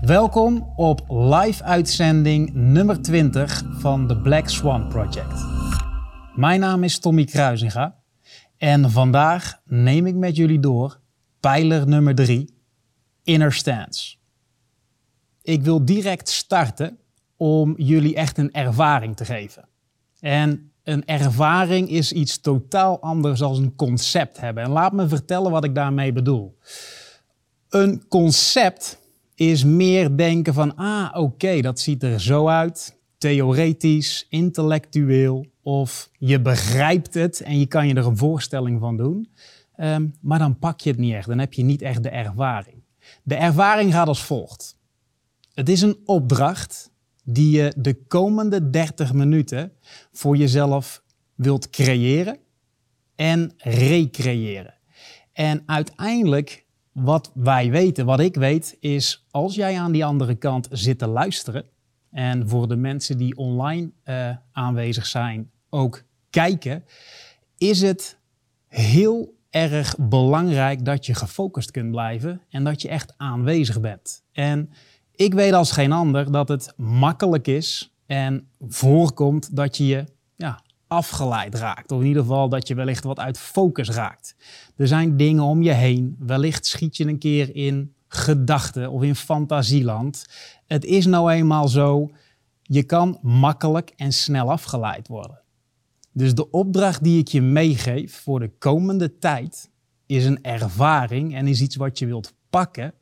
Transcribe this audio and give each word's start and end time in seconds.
Welkom 0.00 0.72
op 0.76 1.04
live 1.08 1.62
uitzending 1.62 2.52
nummer 2.54 3.02
20 3.02 3.62
van 3.78 4.06
de 4.06 4.20
Black 4.20 4.48
Swan 4.48 4.88
Project. 4.88 5.44
Mijn 6.34 6.60
naam 6.60 6.84
is 6.84 6.98
Tommy 6.98 7.24
Kruisinga 7.24 7.96
en 8.56 8.90
vandaag 8.90 9.60
neem 9.64 10.06
ik 10.06 10.14
met 10.14 10.36
jullie 10.36 10.60
door 10.60 11.00
pijler 11.40 11.88
nummer 11.88 12.14
3, 12.14 12.54
Inner 13.22 13.52
Stance. 13.52 14.16
Ik 15.42 15.62
wil 15.62 15.84
direct 15.84 16.28
starten 16.28 16.98
om 17.36 17.74
jullie 17.76 18.14
echt 18.14 18.38
een 18.38 18.52
ervaring 18.52 19.16
te 19.16 19.24
geven. 19.24 19.68
En 20.20 20.72
een 20.82 21.04
ervaring 21.04 21.88
is 21.88 22.12
iets 22.12 22.40
totaal 22.40 23.00
anders 23.00 23.38
dan 23.38 23.54
een 23.54 23.76
concept 23.76 24.40
hebben. 24.40 24.62
En 24.62 24.70
laat 24.70 24.92
me 24.92 25.08
vertellen 25.08 25.50
wat 25.50 25.64
ik 25.64 25.74
daarmee 25.74 26.12
bedoel. 26.12 26.58
Een 27.68 28.08
concept 28.08 29.04
is 29.36 29.64
meer 29.64 30.16
denken 30.16 30.54
van, 30.54 30.76
ah 30.76 31.08
oké, 31.12 31.60
dat 31.60 31.80
ziet 31.80 32.02
er 32.02 32.20
zo 32.20 32.48
uit, 32.48 32.96
theoretisch, 33.18 34.26
intellectueel, 34.28 35.46
of 35.62 36.10
je 36.18 36.40
begrijpt 36.40 37.14
het 37.14 37.40
en 37.40 37.58
je 37.58 37.66
kan 37.66 37.88
je 37.88 37.94
er 37.94 38.06
een 38.06 38.16
voorstelling 38.16 38.80
van 38.80 38.96
doen. 38.96 39.28
Ehm, 39.74 40.08
maar 40.20 40.38
dan 40.38 40.58
pak 40.58 40.80
je 40.80 40.90
het 40.90 40.98
niet 40.98 41.14
echt, 41.14 41.28
dan 41.28 41.38
heb 41.38 41.52
je 41.52 41.62
niet 41.62 41.82
echt 41.82 42.02
de 42.02 42.08
ervaring. 42.08 42.82
De 43.22 43.34
ervaring 43.34 43.92
gaat 43.92 44.08
als 44.08 44.24
volgt. 44.24 44.76
Het 45.54 45.68
is 45.68 45.80
een 45.80 45.98
opdracht 46.04 46.90
die 47.24 47.50
je 47.50 47.72
de 47.76 47.94
komende 47.94 48.70
30 48.70 49.12
minuten 49.12 49.72
voor 50.12 50.36
jezelf 50.36 51.02
wilt 51.34 51.70
creëren 51.70 52.38
en 53.14 53.52
recreëren. 53.56 54.74
En 55.32 55.62
uiteindelijk 55.66 56.65
wat 56.96 57.30
wij 57.34 57.70
weten, 57.70 58.06
wat 58.06 58.20
ik 58.20 58.34
weet, 58.34 58.76
is 58.80 59.26
als 59.30 59.54
jij 59.54 59.78
aan 59.78 59.92
die 59.92 60.04
andere 60.04 60.34
kant 60.34 60.68
zit 60.70 60.98
te 60.98 61.06
luisteren, 61.06 61.64
en 62.10 62.48
voor 62.48 62.68
de 62.68 62.76
mensen 62.76 63.18
die 63.18 63.36
online 63.36 63.90
uh, 64.04 64.30
aanwezig 64.52 65.06
zijn 65.06 65.50
ook 65.68 66.02
kijken, 66.30 66.84
is 67.58 67.82
het 67.82 68.18
heel 68.66 69.34
erg 69.50 69.96
belangrijk 69.98 70.84
dat 70.84 71.06
je 71.06 71.14
gefocust 71.14 71.70
kunt 71.70 71.90
blijven 71.90 72.40
en 72.48 72.64
dat 72.64 72.82
je 72.82 72.88
echt 72.88 73.14
aanwezig 73.16 73.80
bent. 73.80 74.22
En 74.32 74.70
ik 75.14 75.34
weet 75.34 75.52
als 75.52 75.72
geen 75.72 75.92
ander 75.92 76.32
dat 76.32 76.48
het 76.48 76.72
makkelijk 76.76 77.46
is 77.46 77.94
en 78.06 78.48
voorkomt 78.68 79.56
dat 79.56 79.76
je 79.76 79.86
je 79.86 80.04
ja, 80.36 80.60
afgeleid 80.88 81.54
raakt. 81.54 81.92
Of 81.92 82.00
in 82.00 82.06
ieder 82.06 82.22
geval 82.22 82.48
dat 82.48 82.68
je 82.68 82.74
wellicht 82.74 83.04
wat 83.04 83.18
uit 83.18 83.38
focus 83.38 83.88
raakt. 83.88 84.36
Er 84.76 84.86
zijn 84.86 85.16
dingen 85.16 85.42
om 85.42 85.62
je 85.62 85.72
heen. 85.72 86.16
Wellicht 86.18 86.66
schiet 86.66 86.96
je 86.96 87.06
een 87.06 87.18
keer 87.18 87.54
in 87.54 87.94
gedachten 88.08 88.90
of 88.90 89.02
in 89.02 89.14
fantasieland. 89.14 90.26
Het 90.66 90.84
is 90.84 91.06
nou 91.06 91.30
eenmaal 91.30 91.68
zo, 91.68 92.10
je 92.62 92.82
kan 92.82 93.18
makkelijk 93.22 93.92
en 93.96 94.12
snel 94.12 94.50
afgeleid 94.50 95.08
worden. 95.08 95.40
Dus 96.12 96.34
de 96.34 96.50
opdracht 96.50 97.04
die 97.04 97.18
ik 97.18 97.28
je 97.28 97.42
meegeef 97.42 98.20
voor 98.20 98.40
de 98.40 98.50
komende 98.58 99.18
tijd 99.18 99.70
is 100.06 100.24
een 100.24 100.42
ervaring 100.42 101.34
en 101.34 101.46
is 101.46 101.60
iets 101.60 101.76
wat 101.76 101.98
je 101.98 102.06
wilt 102.06 102.34
pakken. 102.50 102.94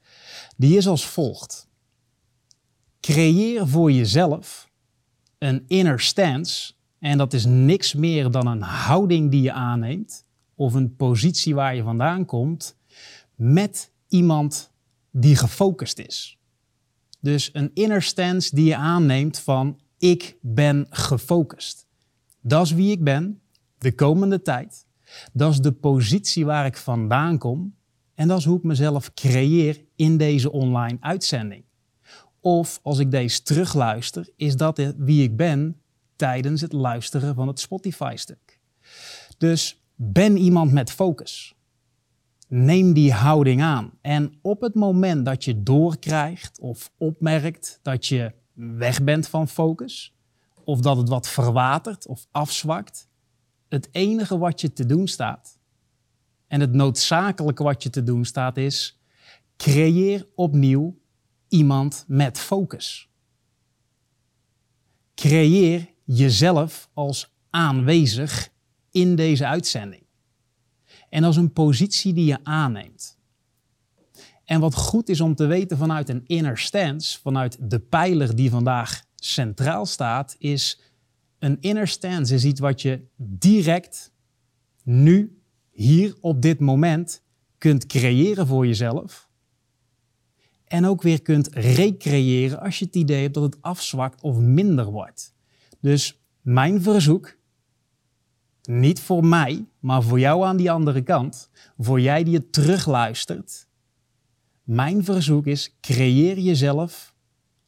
Die 0.57 0.77
is 0.77 0.87
als 0.87 1.07
volgt. 1.07 1.69
Creëer 3.01 3.69
voor 3.69 3.93
jezelf 3.93 4.71
een 5.39 5.65
inner 5.67 6.01
stance 6.01 6.73
en 7.05 7.19
dat 7.19 7.33
is 7.33 7.45
niks 7.45 7.95
meer 7.95 8.31
dan 8.31 8.47
een 8.47 8.63
houding 8.63 9.31
die 9.31 9.43
je 9.43 9.53
aanneemt 9.53 10.27
of 10.55 10.75
een 10.75 10.97
positie 10.97 11.55
waar 11.55 11.77
je 11.77 11.83
vandaan 11.83 12.25
komt 12.25 12.77
met 13.35 13.93
iemand 14.09 14.73
die 15.11 15.37
gefocust 15.37 15.99
is. 15.99 16.39
Dus 17.21 17.51
een 17.53 17.71
inner 17.75 18.03
stance 18.03 18.55
die 18.55 18.65
je 18.65 18.77
aanneemt 18.77 19.39
van 19.39 19.81
ik 19.99 20.37
ben 20.41 20.87
gefocust. 20.91 21.87
Dat 22.41 22.65
is 22.65 22.73
wie 22.73 22.91
ik 22.91 23.05
ben 23.05 23.41
de 23.79 23.95
komende 23.95 24.43
tijd. 24.43 24.87
Dat 25.33 25.53
is 25.53 25.61
de 25.61 25.73
positie 25.73 26.45
waar 26.45 26.67
ik 26.67 26.77
vandaan 26.77 27.39
kom. 27.39 27.75
En 28.15 28.29
dat 28.29 28.39
is 28.39 28.45
hoe 28.45 28.57
ik 28.57 28.65
mezelf 28.65 29.15
creëer 29.15 29.85
in 29.97 30.17
deze 30.17 30.53
online 30.53 30.97
uitzending. 31.01 31.65
Of 32.41 32.81
als 32.83 32.99
ik 32.99 33.11
deze 33.11 33.43
terugluister, 33.43 34.29
is 34.37 34.57
dat 34.57 34.95
wie 34.97 35.23
ik 35.23 35.37
ben 35.37 35.79
tijdens 36.17 36.61
het 36.61 36.73
luisteren 36.73 37.35
van 37.35 37.49
het 37.49 37.61
Spotify-stuk. 37.61 38.61
Dus 39.39 39.83
ben 39.95 40.37
iemand 40.37 40.73
met 40.73 40.91
focus. 40.91 41.55
Neem 42.49 42.93
die 42.93 43.13
houding 43.13 43.63
aan. 43.63 43.93
En 44.01 44.39
op 44.43 44.61
het 44.61 44.75
moment 44.75 45.25
dat 45.25 45.45
je 45.45 45.63
doorkrijgt 45.63 46.61
of 46.61 46.93
opmerkt 46.99 47.79
dat 47.83 48.07
je 48.07 48.33
weg 48.53 49.03
bent 49.03 49.29
van 49.29 49.49
focus, 49.49 50.15
of 50.65 50.81
dat 50.81 50.97
het 50.97 51.09
wat 51.09 51.29
verwatert 51.29 52.07
of 52.07 52.27
afzwakt, 52.31 53.09
het 53.69 53.89
enige 53.93 54.39
wat 54.39 54.61
je 54.61 54.73
te 54.73 54.87
doen 54.87 55.09
staat, 55.09 55.59
en 56.47 56.61
het 56.61 56.73
noodzakelijke 56.73 57.63
wat 57.63 57.83
je 57.83 57.91
te 57.91 58.03
doen 58.03 58.25
staat, 58.25 58.57
is 58.57 59.01
creëer 59.57 60.27
opnieuw 60.35 60.99
iemand 61.49 62.05
met 62.07 62.39
focus. 62.39 63.09
Creëer 65.15 65.94
jezelf 66.05 66.89
als 66.93 67.33
aanwezig 67.51 68.49
in 68.91 69.17
deze 69.17 69.47
uitzending. 69.47 70.03
En 71.09 71.25
als 71.25 71.37
een 71.37 71.53
positie 71.53 72.13
die 72.13 72.25
je 72.25 72.39
aanneemt. 72.43 73.19
En 74.45 74.61
wat 74.61 74.75
goed 74.75 75.09
is 75.09 75.21
om 75.21 75.35
te 75.35 75.47
weten 75.47 75.79
vanuit 75.79 76.09
een 76.09 76.23
inner 76.27 76.59
stance, 76.59 77.21
vanuit 77.21 77.71
de 77.71 77.79
pijler 77.79 78.37
die 78.37 78.51
vandaag 78.51 79.05
centraal 79.15 79.87
staat, 79.87 80.37
is 80.39 80.81
een 81.39 81.61
inner 81.61 81.89
stance 81.89 82.35
is 82.35 82.45
iets 82.45 82.61
wat 82.61 82.83
je 82.83 83.07
direct, 83.17 84.13
nu, 84.83 85.43
hier 85.71 86.17
op 86.21 86.43
dit 86.43 86.61
moment, 86.61 87.23
kunt 87.59 87.87
creëren 87.87 88.47
voor 88.47 88.67
jezelf. 88.67 89.29
En 90.65 90.85
ook 90.85 91.03
weer 91.03 91.23
kunt 91.23 91.49
recreëren 91.53 92.61
als 92.61 92.79
je 92.79 92.85
het 92.85 92.97
idee 92.97 93.23
hebt 93.23 93.35
dat 93.35 93.43
het 93.43 93.63
afzwakt 93.63 94.23
of 94.23 94.39
minder 94.39 94.85
wordt. 94.85 95.34
Dus 95.85 96.21
mijn 96.41 96.83
verzoek, 96.83 97.37
niet 98.63 99.01
voor 99.01 99.25
mij, 99.25 99.65
maar 99.79 100.03
voor 100.03 100.19
jou 100.19 100.45
aan 100.45 100.57
die 100.57 100.71
andere 100.71 101.03
kant, 101.03 101.51
voor 101.79 102.01
jij 102.01 102.25
die 102.25 102.35
het 102.35 102.53
terugluistert. 102.53 103.69
Mijn 104.63 105.05
verzoek 105.05 105.47
is, 105.47 105.77
creëer 105.81 106.39
jezelf 106.39 107.15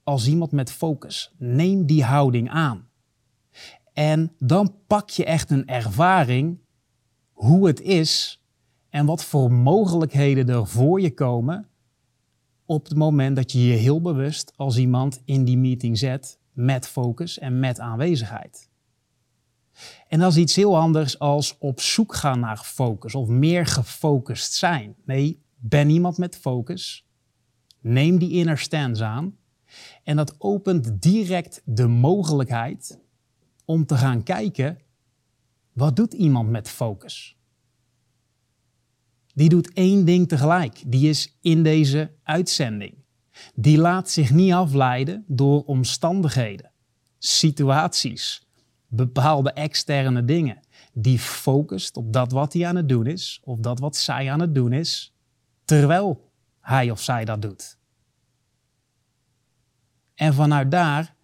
als 0.02 0.26
iemand 0.28 0.52
met 0.52 0.72
focus. 0.72 1.34
Neem 1.38 1.86
die 1.86 2.04
houding 2.04 2.50
aan. 2.50 2.88
En 3.92 4.32
dan 4.38 4.74
pak 4.86 5.10
je 5.10 5.24
echt 5.24 5.50
een 5.50 5.66
ervaring 5.66 6.58
hoe 7.32 7.66
het 7.66 7.80
is 7.80 8.42
en 8.88 9.06
wat 9.06 9.24
voor 9.24 9.52
mogelijkheden 9.52 10.48
er 10.48 10.66
voor 10.66 11.00
je 11.00 11.14
komen 11.14 11.68
op 12.64 12.84
het 12.84 12.96
moment 12.96 13.36
dat 13.36 13.52
je 13.52 13.66
je 13.66 13.74
heel 13.74 14.00
bewust 14.00 14.52
als 14.56 14.76
iemand 14.76 15.22
in 15.24 15.44
die 15.44 15.58
meeting 15.58 15.98
zet 15.98 16.38
met 16.56 16.88
focus 16.88 17.38
en 17.38 17.58
met 17.58 17.80
aanwezigheid. 17.80 18.70
En 20.08 20.18
dat 20.18 20.30
is 20.30 20.36
iets 20.36 20.56
heel 20.56 20.78
anders 20.78 21.18
als 21.18 21.58
op 21.58 21.80
zoek 21.80 22.14
gaan 22.14 22.40
naar 22.40 22.56
focus 22.56 23.14
of 23.14 23.28
meer 23.28 23.66
gefocust 23.66 24.52
zijn. 24.52 24.96
Nee, 25.04 25.42
ben 25.56 25.90
iemand 25.90 26.18
met 26.18 26.36
focus. 26.36 27.06
Neem 27.80 28.18
die 28.18 28.30
inner 28.30 28.58
stance 28.58 29.04
aan. 29.04 29.36
En 30.04 30.16
dat 30.16 30.34
opent 30.38 31.02
direct 31.02 31.62
de 31.64 31.86
mogelijkheid 31.86 33.00
om 33.64 33.86
te 33.86 33.96
gaan 33.96 34.22
kijken, 34.22 34.78
wat 35.72 35.96
doet 35.96 36.12
iemand 36.12 36.50
met 36.50 36.68
focus? 36.68 37.36
Die 39.34 39.48
doet 39.48 39.72
één 39.72 40.04
ding 40.04 40.28
tegelijk. 40.28 40.82
Die 40.86 41.08
is 41.08 41.36
in 41.40 41.62
deze 41.62 42.10
uitzending. 42.22 43.04
Die 43.54 43.78
laat 43.78 44.10
zich 44.10 44.30
niet 44.30 44.52
afleiden 44.52 45.24
door 45.26 45.64
omstandigheden, 45.64 46.70
situaties, 47.18 48.46
bepaalde 48.86 49.52
externe 49.52 50.24
dingen. 50.24 50.60
Die 50.92 51.18
focust 51.18 51.96
op 51.96 52.12
dat 52.12 52.32
wat 52.32 52.52
hij 52.52 52.66
aan 52.66 52.76
het 52.76 52.88
doen 52.88 53.06
is, 53.06 53.40
of 53.44 53.58
dat 53.58 53.78
wat 53.78 53.96
zij 53.96 54.32
aan 54.32 54.40
het 54.40 54.54
doen 54.54 54.72
is, 54.72 55.14
terwijl 55.64 56.30
hij 56.60 56.90
of 56.90 57.00
zij 57.00 57.24
dat 57.24 57.42
doet. 57.42 57.78
En 60.14 60.34
vanuit 60.34 60.70
daar 60.70 61.14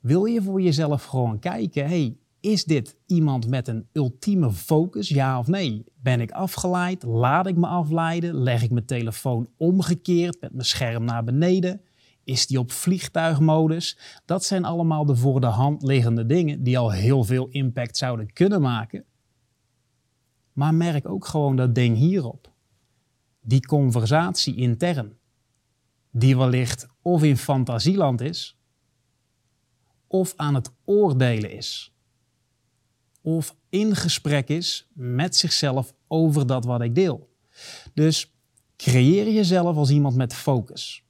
wil 0.00 0.24
je 0.24 0.42
voor 0.42 0.60
jezelf 0.60 1.04
gewoon 1.04 1.38
kijken, 1.38 1.86
hey, 1.86 2.16
is 2.46 2.64
dit 2.64 2.96
iemand 3.06 3.48
met 3.48 3.68
een 3.68 3.88
ultieme 3.92 4.52
focus, 4.52 5.08
ja 5.08 5.38
of 5.38 5.46
nee? 5.46 5.84
Ben 5.94 6.20
ik 6.20 6.30
afgeleid? 6.30 7.02
Laat 7.02 7.46
ik 7.46 7.56
me 7.56 7.66
afleiden? 7.66 8.34
Leg 8.34 8.62
ik 8.62 8.70
mijn 8.70 8.86
telefoon 8.86 9.48
omgekeerd 9.56 10.40
met 10.40 10.52
mijn 10.52 10.66
scherm 10.66 11.04
naar 11.04 11.24
beneden? 11.24 11.80
Is 12.24 12.46
die 12.46 12.58
op 12.58 12.72
vliegtuigmodus? 12.72 13.98
Dat 14.24 14.44
zijn 14.44 14.64
allemaal 14.64 15.04
de 15.04 15.16
voor 15.16 15.40
de 15.40 15.46
hand 15.46 15.82
liggende 15.82 16.26
dingen 16.26 16.62
die 16.62 16.78
al 16.78 16.90
heel 16.90 17.24
veel 17.24 17.48
impact 17.48 17.96
zouden 17.96 18.32
kunnen 18.32 18.60
maken. 18.60 19.04
Maar 20.52 20.74
merk 20.74 21.08
ook 21.08 21.26
gewoon 21.26 21.56
dat 21.56 21.74
ding 21.74 21.96
hierop. 21.96 22.52
Die 23.40 23.66
conversatie 23.66 24.56
intern. 24.56 25.18
die 26.10 26.36
wellicht 26.36 26.86
of 27.02 27.22
in 27.22 27.36
fantasieland 27.36 28.20
is, 28.20 28.58
of 30.06 30.32
aan 30.36 30.54
het 30.54 30.72
oordelen 30.84 31.50
is, 31.50 31.95
of 33.26 33.56
in 33.68 33.96
gesprek 33.96 34.48
is 34.48 34.88
met 34.92 35.36
zichzelf 35.36 35.94
over 36.08 36.46
dat 36.46 36.64
wat 36.64 36.80
ik 36.80 36.94
deel. 36.94 37.28
Dus 37.94 38.32
creëer 38.76 39.30
jezelf 39.32 39.76
als 39.76 39.90
iemand 39.90 40.16
met 40.16 40.34
focus. 40.34 41.04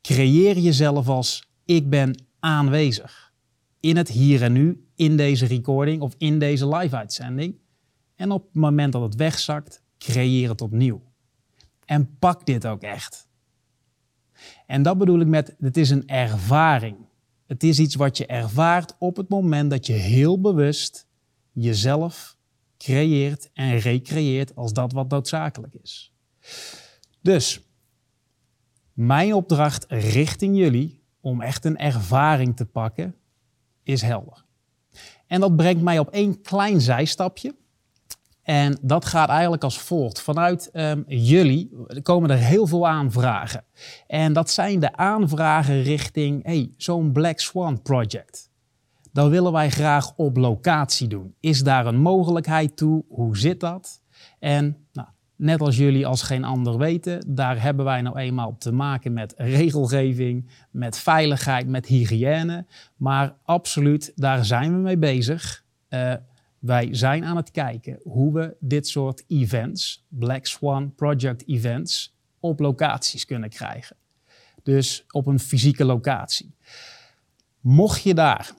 Creëer 0.00 0.58
jezelf 0.58 1.08
als 1.08 1.48
ik 1.64 1.90
ben 1.90 2.24
aanwezig 2.38 3.32
in 3.80 3.96
het 3.96 4.08
hier 4.08 4.42
en 4.42 4.52
nu, 4.52 4.86
in 4.94 5.16
deze 5.16 5.46
recording 5.46 6.02
of 6.02 6.14
in 6.18 6.38
deze 6.38 6.68
live-uitzending. 6.68 7.58
En 8.14 8.30
op 8.30 8.44
het 8.44 8.54
moment 8.54 8.92
dat 8.92 9.02
het 9.02 9.14
wegzakt, 9.14 9.82
creëer 9.98 10.48
het 10.48 10.60
opnieuw. 10.60 11.02
En 11.84 12.18
pak 12.18 12.46
dit 12.46 12.66
ook 12.66 12.82
echt. 12.82 13.28
En 14.66 14.82
dat 14.82 14.98
bedoel 14.98 15.20
ik 15.20 15.26
met, 15.26 15.56
het 15.58 15.76
is 15.76 15.90
een 15.90 16.08
ervaring. 16.08 16.96
Het 17.50 17.62
is 17.62 17.78
iets 17.78 17.94
wat 17.94 18.16
je 18.16 18.26
ervaart 18.26 18.94
op 18.98 19.16
het 19.16 19.28
moment 19.28 19.70
dat 19.70 19.86
je 19.86 19.92
heel 19.92 20.40
bewust 20.40 21.06
jezelf 21.52 22.36
creëert 22.78 23.50
en 23.52 23.78
recreëert 23.78 24.56
als 24.56 24.72
dat 24.72 24.92
wat 24.92 25.08
noodzakelijk 25.08 25.74
is. 25.74 26.12
Dus 27.20 27.60
mijn 28.92 29.34
opdracht 29.34 29.84
richting 29.88 30.56
jullie 30.56 31.02
om 31.20 31.40
echt 31.40 31.64
een 31.64 31.78
ervaring 31.78 32.56
te 32.56 32.66
pakken 32.66 33.14
is 33.82 34.02
helder. 34.02 34.44
En 35.26 35.40
dat 35.40 35.56
brengt 35.56 35.82
mij 35.82 35.98
op 35.98 36.10
één 36.10 36.40
klein 36.40 36.80
zijstapje. 36.80 37.54
En 38.50 38.78
dat 38.82 39.04
gaat 39.04 39.28
eigenlijk 39.28 39.64
als 39.64 39.78
volgt. 39.78 40.20
Vanuit 40.20 40.70
um, 40.72 41.04
jullie 41.06 41.70
komen 42.02 42.30
er 42.30 42.36
heel 42.36 42.66
veel 42.66 42.88
aanvragen. 42.88 43.64
En 44.06 44.32
dat 44.32 44.50
zijn 44.50 44.80
de 44.80 44.96
aanvragen 44.96 45.82
richting 45.82 46.44
hey, 46.44 46.74
zo'n 46.76 47.12
Black 47.12 47.38
Swan 47.38 47.82
project. 47.82 48.50
Dat 49.12 49.30
willen 49.30 49.52
wij 49.52 49.70
graag 49.70 50.12
op 50.16 50.36
locatie 50.36 51.08
doen. 51.08 51.34
Is 51.40 51.62
daar 51.62 51.86
een 51.86 52.00
mogelijkheid 52.00 52.76
toe? 52.76 53.04
Hoe 53.08 53.36
zit 53.38 53.60
dat? 53.60 54.02
En 54.38 54.76
nou, 54.92 55.08
net 55.36 55.60
als 55.60 55.76
jullie 55.76 56.06
als 56.06 56.22
geen 56.22 56.44
ander 56.44 56.78
weten, 56.78 57.34
daar 57.34 57.62
hebben 57.62 57.84
wij 57.84 58.02
nou 58.02 58.18
eenmaal 58.18 58.56
te 58.58 58.72
maken 58.72 59.12
met 59.12 59.34
regelgeving, 59.36 60.50
met 60.70 60.98
veiligheid, 60.98 61.68
met 61.68 61.86
hygiëne. 61.86 62.66
Maar 62.96 63.34
absoluut, 63.44 64.12
daar 64.14 64.44
zijn 64.44 64.72
we 64.72 64.78
mee 64.78 64.98
bezig. 64.98 65.64
Uh, 65.88 66.12
wij 66.60 66.88
zijn 66.94 67.24
aan 67.24 67.36
het 67.36 67.50
kijken 67.50 68.00
hoe 68.02 68.32
we 68.32 68.56
dit 68.60 68.88
soort 68.88 69.24
events, 69.26 70.06
Black 70.08 70.46
Swan 70.46 70.94
Project 70.94 71.48
events, 71.48 72.16
op 72.40 72.60
locaties 72.60 73.24
kunnen 73.24 73.48
krijgen. 73.48 73.96
Dus 74.62 75.04
op 75.10 75.26
een 75.26 75.38
fysieke 75.38 75.84
locatie. 75.84 76.54
Mocht 77.60 78.02
je 78.02 78.14
daar 78.14 78.52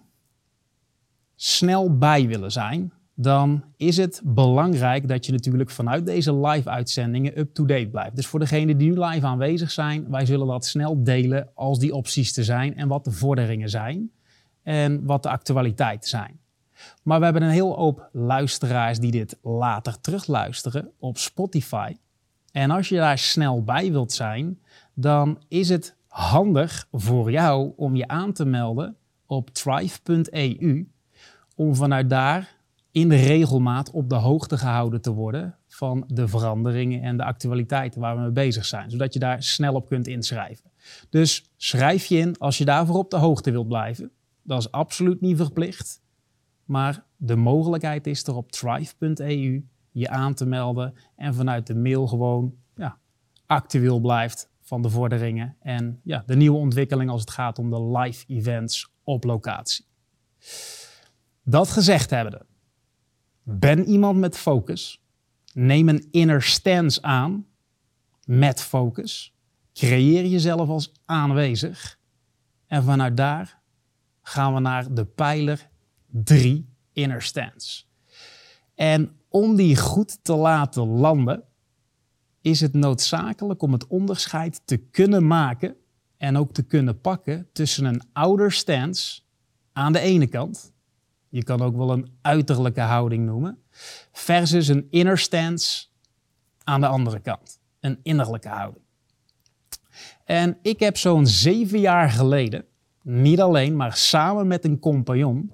snel 1.35 1.97
bij 1.97 2.27
willen 2.27 2.51
zijn, 2.51 2.93
dan 3.13 3.63
is 3.77 3.97
het 3.97 4.21
belangrijk 4.23 5.07
dat 5.07 5.25
je 5.25 5.31
natuurlijk 5.31 5.69
vanuit 5.69 6.05
deze 6.05 6.35
live-uitzendingen 6.35 7.39
up-to-date 7.39 7.87
blijft. 7.87 8.15
Dus 8.15 8.27
voor 8.27 8.39
degenen 8.39 8.77
die 8.77 8.89
nu 8.89 8.99
live 9.03 9.25
aanwezig 9.25 9.71
zijn, 9.71 10.09
wij 10.09 10.25
zullen 10.25 10.47
dat 10.47 10.65
snel 10.65 11.03
delen 11.03 11.49
als 11.53 11.79
die 11.79 11.93
opties 11.93 12.33
te 12.33 12.43
zijn 12.43 12.75
en 12.75 12.87
wat 12.87 13.03
de 13.03 13.11
vorderingen 13.11 13.69
zijn 13.69 14.11
en 14.63 15.05
wat 15.05 15.23
de 15.23 15.29
actualiteiten 15.29 16.09
zijn. 16.09 16.40
Maar 17.03 17.17
we 17.19 17.23
hebben 17.23 17.43
een 17.43 17.49
heel 17.49 17.75
hoop 17.75 18.09
luisteraars 18.11 18.99
die 18.99 19.11
dit 19.11 19.37
later 19.41 20.01
terugluisteren 20.01 20.91
op 20.99 21.17
Spotify. 21.17 21.95
En 22.51 22.71
als 22.71 22.89
je 22.89 22.95
daar 22.95 23.17
snel 23.17 23.63
bij 23.63 23.91
wilt 23.91 24.11
zijn, 24.11 24.59
dan 24.93 25.41
is 25.47 25.69
het 25.69 25.95
handig 26.07 26.87
voor 26.91 27.31
jou 27.31 27.73
om 27.75 27.95
je 27.95 28.07
aan 28.07 28.33
te 28.33 28.45
melden 28.45 28.95
op 29.25 29.49
thrive.eu. 29.49 30.87
Om 31.55 31.75
vanuit 31.75 32.09
daar 32.09 32.59
in 32.91 33.09
de 33.09 33.15
regelmaat 33.15 33.91
op 33.91 34.09
de 34.09 34.15
hoogte 34.15 34.57
gehouden 34.57 35.01
te 35.01 35.11
worden 35.11 35.55
van 35.67 36.03
de 36.07 36.27
veranderingen 36.27 37.01
en 37.01 37.17
de 37.17 37.23
actualiteiten 37.23 38.01
waar 38.01 38.15
we 38.15 38.21
mee 38.21 38.31
bezig 38.31 38.65
zijn. 38.65 38.91
Zodat 38.91 39.13
je 39.13 39.19
daar 39.19 39.43
snel 39.43 39.73
op 39.73 39.87
kunt 39.89 40.07
inschrijven. 40.07 40.71
Dus 41.09 41.51
schrijf 41.57 42.05
je 42.05 42.17
in 42.17 42.37
als 42.37 42.57
je 42.57 42.65
daarvoor 42.65 42.95
op 42.95 43.09
de 43.09 43.17
hoogte 43.17 43.51
wilt 43.51 43.67
blijven. 43.67 44.11
Dat 44.43 44.59
is 44.59 44.71
absoluut 44.71 45.21
niet 45.21 45.37
verplicht. 45.37 46.01
Maar 46.71 47.03
de 47.17 47.35
mogelijkheid 47.35 48.07
is 48.07 48.23
er 48.23 48.35
op 48.35 48.51
thrive.eu 48.51 49.65
je 49.91 50.09
aan 50.09 50.33
te 50.33 50.45
melden 50.45 50.93
en 51.15 51.33
vanuit 51.33 51.67
de 51.67 51.75
mail 51.75 52.07
gewoon 52.07 52.53
ja, 52.75 52.97
actueel 53.45 53.99
blijft 53.99 54.49
van 54.61 54.81
de 54.81 54.89
vorderingen 54.89 55.55
en 55.59 55.99
ja, 56.03 56.23
de 56.25 56.35
nieuwe 56.35 56.57
ontwikkeling 56.57 57.09
als 57.09 57.21
het 57.21 57.29
gaat 57.29 57.59
om 57.59 57.69
de 57.69 57.83
live 57.83 58.25
events 58.27 58.93
op 59.03 59.23
locatie. 59.23 59.85
Dat 61.43 61.69
gezegd 61.69 62.09
hebbende, 62.09 62.45
ben 63.43 63.85
iemand 63.85 64.19
met 64.19 64.37
focus, 64.37 65.01
neem 65.53 65.89
een 65.89 66.07
inner 66.11 66.41
stance 66.41 67.01
aan 67.01 67.45
met 68.25 68.61
focus, 68.61 69.35
creëer 69.73 70.25
jezelf 70.25 70.69
als 70.69 70.91
aanwezig? 71.05 71.99
En 72.67 72.83
vanuit 72.83 73.17
daar 73.17 73.61
gaan 74.21 74.53
we 74.53 74.59
naar 74.59 74.93
de 74.93 75.05
pijler 75.05 75.70
drie 76.11 76.69
inner 76.93 77.21
stance. 77.21 77.83
En 78.75 79.11
om 79.29 79.55
die 79.55 79.77
goed 79.77 80.23
te 80.23 80.33
laten 80.33 80.87
landen, 80.87 81.43
is 82.41 82.61
het 82.61 82.73
noodzakelijk 82.73 83.61
om 83.61 83.71
het 83.71 83.87
onderscheid 83.87 84.61
te 84.65 84.77
kunnen 84.77 85.27
maken 85.27 85.75
en 86.17 86.37
ook 86.37 86.53
te 86.53 86.63
kunnen 86.63 87.01
pakken 87.01 87.47
tussen 87.53 87.85
een 87.85 88.01
outer 88.13 88.51
stance 88.51 89.21
aan 89.73 89.93
de 89.93 89.99
ene 89.99 90.27
kant, 90.27 90.73
je 91.29 91.43
kan 91.43 91.61
ook 91.61 91.75
wel 91.75 91.91
een 91.91 92.11
uiterlijke 92.21 92.81
houding 92.81 93.25
noemen, 93.25 93.57
versus 94.11 94.67
een 94.67 94.87
inner 94.89 95.17
stance 95.17 95.85
aan 96.63 96.81
de 96.81 96.87
andere 96.87 97.19
kant, 97.19 97.59
een 97.79 97.99
innerlijke 98.03 98.49
houding. 98.49 98.85
En 100.25 100.57
ik 100.61 100.79
heb 100.79 100.97
zo'n 100.97 101.27
zeven 101.27 101.79
jaar 101.79 102.09
geleden, 102.09 102.65
niet 103.01 103.41
alleen, 103.41 103.75
maar 103.75 103.95
samen 103.95 104.47
met 104.47 104.65
een 104.65 104.79
compagnon, 104.79 105.51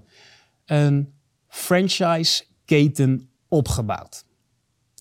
een 0.68 1.14
franchise-keten 1.48 3.30
opgebouwd. 3.48 4.26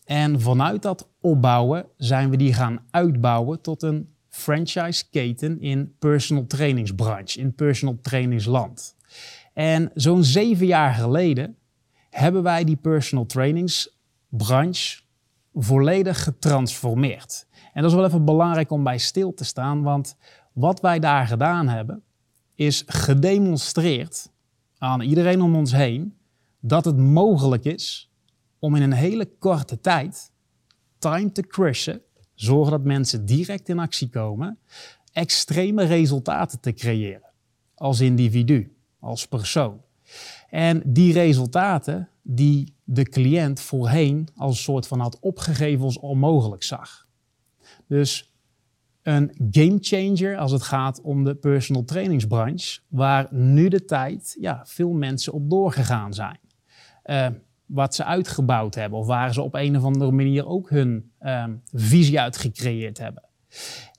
En 0.05 0.41
vanuit 0.41 0.83
dat 0.83 1.09
opbouwen 1.21 1.87
zijn 1.97 2.31
we 2.31 2.37
die 2.37 2.55
gaan 2.55 2.87
uitbouwen 2.91 3.61
tot 3.61 3.83
een 3.83 4.15
franchise-keten 4.29 5.61
in 5.61 5.95
personal 5.99 6.47
trainingsbranche, 6.47 7.40
in 7.40 7.55
personal 7.55 7.99
trainingsland. 8.02 8.97
En 9.52 9.90
zo'n 9.95 10.25
zeven 10.25 10.67
jaar 10.67 10.95
geleden 10.95 11.57
hebben 12.11 12.43
wij 12.43 12.64
die 12.64 12.76
personal 12.76 13.26
trainingsbranche 13.26 15.02
volledig 15.55 16.23
getransformeerd. 16.23 17.47
En 17.73 17.83
dat 17.83 17.90
is 17.90 17.97
wel 17.97 18.07
even 18.07 18.25
belangrijk 18.25 18.71
om 18.71 18.85
bij 18.85 18.99
stil 18.99 19.35
te 19.35 19.45
staan, 19.45 19.83
want 19.83 20.17
wat 20.52 20.81
wij 20.81 20.99
daar 20.99 21.26
gedaan 21.26 21.69
hebben, 21.69 22.02
is 22.55 22.83
gedemonstreerd 22.87 24.31
aan 24.78 25.00
iedereen 25.00 25.42
om 25.42 25.56
ons 25.56 25.73
heen 25.73 26.16
dat 26.61 26.85
het 26.85 26.97
mogelijk 26.97 27.64
is 27.64 28.11
om 28.59 28.75
in 28.75 28.83
een 28.83 28.92
hele 28.92 29.30
korte 29.38 29.80
tijd, 29.80 30.30
time 30.99 31.33
to 31.33 31.42
crushen, 31.42 32.00
zorgen 32.35 32.71
dat 32.71 32.85
mensen 32.85 33.26
direct 33.26 33.68
in 33.68 33.78
actie 33.78 34.09
komen, 34.09 34.59
extreme 35.12 35.85
resultaten 35.85 36.61
te 36.61 36.73
creëren. 36.73 37.33
Als 37.75 38.00
individu, 38.00 38.76
als 39.00 39.26
persoon. 39.26 39.80
En 40.50 40.83
die 40.87 41.12
resultaten 41.12 42.09
die 42.23 42.75
de 42.85 43.02
cliënt 43.02 43.61
voorheen 43.61 44.28
als 44.37 44.56
een 44.56 44.62
soort 44.62 44.87
van 44.87 45.00
had 45.00 45.18
opgegeven 45.21 45.85
als 45.85 45.99
onmogelijk 45.99 46.62
zag. 46.62 47.06
Dus 47.87 48.36
een 49.07 49.51
game 49.51 49.79
changer 49.81 50.37
als 50.37 50.53
het 50.53 50.63
gaat 50.63 51.01
om 51.01 51.25
de 51.25 51.35
personal 51.35 51.85
trainingsbranche, 51.85 52.81
waar 52.89 53.29
nu 53.31 53.69
de 53.69 53.85
tijd 53.85 54.37
ja, 54.41 54.63
veel 54.65 54.93
mensen 54.93 55.33
op 55.33 55.51
doorgegaan 55.51 56.15
zijn. 56.15 56.39
Uh, 57.05 57.27
wat 57.67 57.95
ze 57.95 58.05
uitgebouwd 58.05 58.75
hebben 58.75 58.99
of 58.99 59.07
waar 59.07 59.33
ze 59.33 59.43
op 59.43 59.55
een 59.55 59.77
of 59.77 59.85
andere 59.85 60.11
manier 60.11 60.47
ook 60.47 60.71
hun 60.71 61.11
uh, 61.21 61.45
visie 61.73 62.21
uit 62.21 62.37
gecreëerd 62.37 62.99
hebben. 62.99 63.23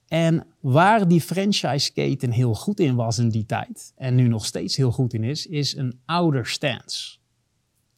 En 0.08 0.48
waar 0.60 1.08
die 1.08 1.22
franchise-keten 1.22 2.32
heel 2.32 2.54
goed 2.54 2.80
in 2.80 2.96
was 2.96 3.18
in 3.18 3.30
die 3.30 3.46
tijd, 3.46 3.94
en 3.96 4.16
nu 4.16 4.28
nog 4.28 4.46
steeds 4.46 4.76
heel 4.76 4.92
goed 4.92 5.14
in 5.14 5.24
is, 5.24 5.46
is 5.46 5.76
een 5.76 6.00
ouder 6.06 6.46
stance. 6.46 7.18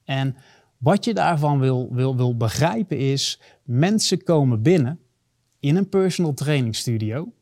En 0.04 0.36
wat 0.78 1.06
je 1.06 1.14
daarvan 1.14 1.60
wil, 1.60 1.88
wil, 1.92 2.16
wil 2.16 2.38
begrijpen 2.38 2.98
is, 2.98 3.42
mensen 3.64 4.24
komen 4.24 4.62
binnen 4.62 5.00
in 5.60 5.76
een 5.76 5.90
personal 5.90 6.34
training 6.34 6.76
studio 6.76 7.34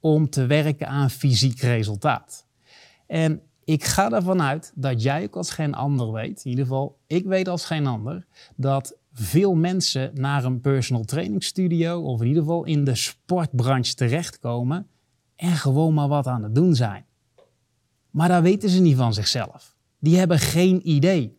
om 0.00 0.30
te 0.30 0.46
werken 0.46 0.88
aan 0.88 1.10
fysiek 1.10 1.60
resultaat. 1.60 2.46
En 3.06 3.42
ik 3.64 3.84
ga 3.84 4.12
ervan 4.12 4.42
uit 4.42 4.72
dat 4.74 5.02
jij 5.02 5.22
ook 5.22 5.36
als 5.36 5.50
geen 5.50 5.74
ander 5.74 6.12
weet, 6.12 6.44
in 6.44 6.50
ieder 6.50 6.64
geval 6.64 6.98
ik 7.06 7.24
weet 7.24 7.48
als 7.48 7.64
geen 7.64 7.86
ander, 7.86 8.26
dat 8.56 8.94
95% 8.94 9.00
veel 9.12 9.54
mensen 9.54 10.10
naar 10.14 10.44
een 10.44 10.60
personal 10.60 11.04
training 11.04 11.44
studio 11.44 12.00
of 12.00 12.20
in 12.20 12.26
ieder 12.26 12.42
geval 12.42 12.64
in 12.64 12.84
de 12.84 12.94
sportbranche 12.94 13.94
terechtkomen 13.94 14.86
en 15.36 15.56
gewoon 15.56 15.94
maar 15.94 16.08
wat 16.08 16.26
aan 16.26 16.42
het 16.42 16.54
doen 16.54 16.74
zijn. 16.74 17.04
Maar 18.10 18.28
daar 18.28 18.42
weten 18.42 18.68
ze 18.68 18.80
niet 18.80 18.96
van 18.96 19.14
zichzelf. 19.14 19.76
Die 19.98 20.16
hebben 20.16 20.38
geen 20.38 20.88
idee. 20.88 21.38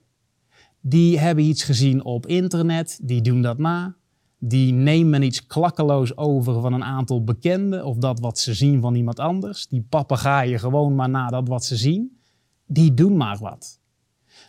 Die 0.82 1.20
hebben 1.20 1.44
iets 1.44 1.63
gezien 1.63 2.04
op 2.04 2.28
internet, 2.28 3.00
die 3.01 3.22
doen 3.22 3.42
dat 3.42 3.58
na. 3.58 3.96
Die 4.43 4.74
nemen 4.74 5.21
iets 5.21 5.48
klakkeloos 5.48 6.17
over 6.17 6.62
van 6.62 6.74
een 6.74 6.83
aantal 6.83 7.24
bekenden 7.24 7.86
of 7.86 7.98
dat 7.98 8.19
wat 8.19 8.39
ze 8.39 8.53
zien 8.53 8.81
van 8.81 8.95
iemand 8.95 9.19
anders. 9.19 9.67
Die 9.67 9.86
papegaaien 9.89 10.60
gewoon 10.60 10.95
maar 10.95 11.10
na 11.10 11.27
dat 11.27 11.48
wat 11.48 11.65
ze 11.65 11.75
zien. 11.75 12.19
Die 12.65 12.93
doen 12.93 13.17
maar 13.17 13.38
wat. 13.38 13.79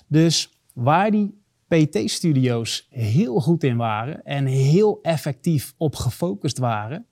Dus 0.06 0.50
waar 0.75 1.11
die 1.11 1.42
PT-studio's 1.68 2.87
heel 2.90 3.40
goed 3.40 3.64
in 3.64 3.76
waren 3.76 4.25
en 4.25 4.46
heel 4.46 4.99
effectief 5.02 5.75
op 5.76 5.96
gefocust 5.96 6.58
waren, 6.58 7.06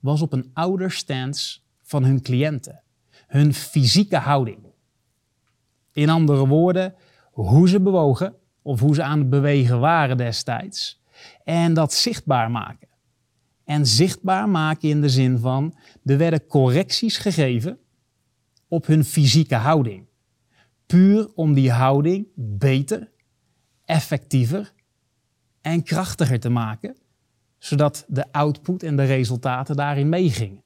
was 0.00 0.22
op 0.22 0.32
een 0.32 0.50
ouderstance 0.52 1.60
van 1.82 2.04
hun 2.04 2.22
cliënten. 2.22 2.82
Hun 3.26 3.54
fysieke 3.54 4.16
houding. 4.16 4.58
In 5.92 6.08
andere 6.08 6.46
woorden, 6.46 6.94
hoe 7.30 7.68
ze 7.68 7.80
bewogen 7.80 8.34
of 8.62 8.80
hoe 8.80 8.94
ze 8.94 9.02
aan 9.02 9.18
het 9.18 9.30
bewegen 9.30 9.80
waren 9.80 10.16
destijds. 10.16 10.97
En 11.44 11.74
dat 11.74 11.92
zichtbaar 11.92 12.50
maken. 12.50 12.88
En 13.64 13.86
zichtbaar 13.86 14.48
maken 14.48 14.88
in 14.88 15.00
de 15.00 15.08
zin 15.08 15.38
van, 15.38 15.74
er 16.04 16.18
werden 16.18 16.46
correcties 16.46 17.16
gegeven 17.16 17.78
op 18.68 18.86
hun 18.86 19.04
fysieke 19.04 19.54
houding. 19.54 20.06
Puur 20.86 21.30
om 21.34 21.54
die 21.54 21.70
houding 21.70 22.26
beter, 22.34 23.10
effectiever 23.84 24.72
en 25.60 25.82
krachtiger 25.82 26.40
te 26.40 26.48
maken, 26.48 26.96
zodat 27.58 28.04
de 28.08 28.32
output 28.32 28.82
en 28.82 28.96
de 28.96 29.04
resultaten 29.04 29.76
daarin 29.76 30.08
meegingen. 30.08 30.62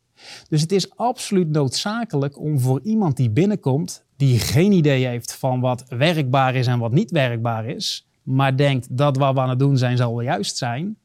Dus 0.48 0.60
het 0.60 0.72
is 0.72 0.96
absoluut 0.96 1.48
noodzakelijk 1.48 2.38
om 2.38 2.60
voor 2.60 2.80
iemand 2.82 3.16
die 3.16 3.30
binnenkomt, 3.30 4.04
die 4.16 4.38
geen 4.38 4.72
idee 4.72 5.06
heeft 5.06 5.34
van 5.34 5.60
wat 5.60 5.84
werkbaar 5.88 6.54
is 6.54 6.66
en 6.66 6.78
wat 6.78 6.92
niet 6.92 7.10
werkbaar 7.10 7.66
is, 7.66 8.06
maar 8.22 8.56
denkt 8.56 8.96
dat 8.96 9.16
wat 9.16 9.34
we 9.34 9.40
aan 9.40 9.48
het 9.48 9.58
doen 9.58 9.78
zijn 9.78 9.96
zal 9.96 10.14
wel 10.14 10.24
juist 10.24 10.56
zijn, 10.56 10.96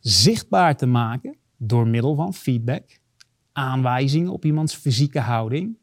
zichtbaar 0.00 0.76
te 0.76 0.86
maken 0.86 1.36
door 1.56 1.86
middel 1.86 2.14
van 2.14 2.34
feedback, 2.34 2.98
aanwijzingen 3.52 4.32
op 4.32 4.44
iemands 4.44 4.74
fysieke 4.74 5.20
houding, 5.20 5.76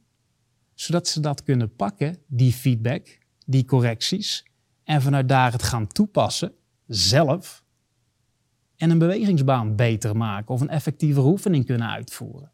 zodat 0.74 1.08
ze 1.08 1.20
dat 1.20 1.44
kunnen 1.44 1.76
pakken, 1.76 2.18
die 2.28 2.54
feedback, 2.54 3.18
die 3.46 3.66
correcties, 3.66 4.46
en 4.84 5.02
vanuit 5.02 5.30
daar 5.30 5.52
het 5.52 5.64
gaan 5.64 5.88
toepassen, 5.88 6.54
zelf, 6.88 7.64
en 8.80 8.90
een 8.90 8.98
bewegingsbaan 8.98 9.76
beter 9.76 10.18
maken 10.18 10.54
of 10.54 10.62
een 10.62 10.70
effectieve 10.70 11.22
oefening 11.22 11.66
kunnen 11.66 11.90
uitvoeren. 11.90 12.52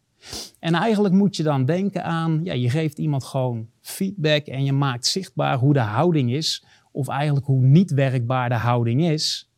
En 0.59 0.73
eigenlijk 0.73 1.13
moet 1.13 1.35
je 1.35 1.43
dan 1.43 1.65
denken 1.65 2.03
aan, 2.03 2.39
ja, 2.43 2.53
je 2.53 2.69
geeft 2.69 2.97
iemand 2.97 3.23
gewoon 3.23 3.69
feedback 3.81 4.45
en 4.45 4.63
je 4.63 4.73
maakt 4.73 5.05
zichtbaar 5.05 5.57
hoe 5.57 5.73
de 5.73 5.79
houding 5.79 6.31
is, 6.31 6.65
of 6.95 7.07
eigenlijk 7.07 7.45
hoe 7.45 7.61
niet 7.61 7.91
werkbaar 7.91 8.49
de 8.49 8.55
houding 8.55 9.01
is. 9.03 9.51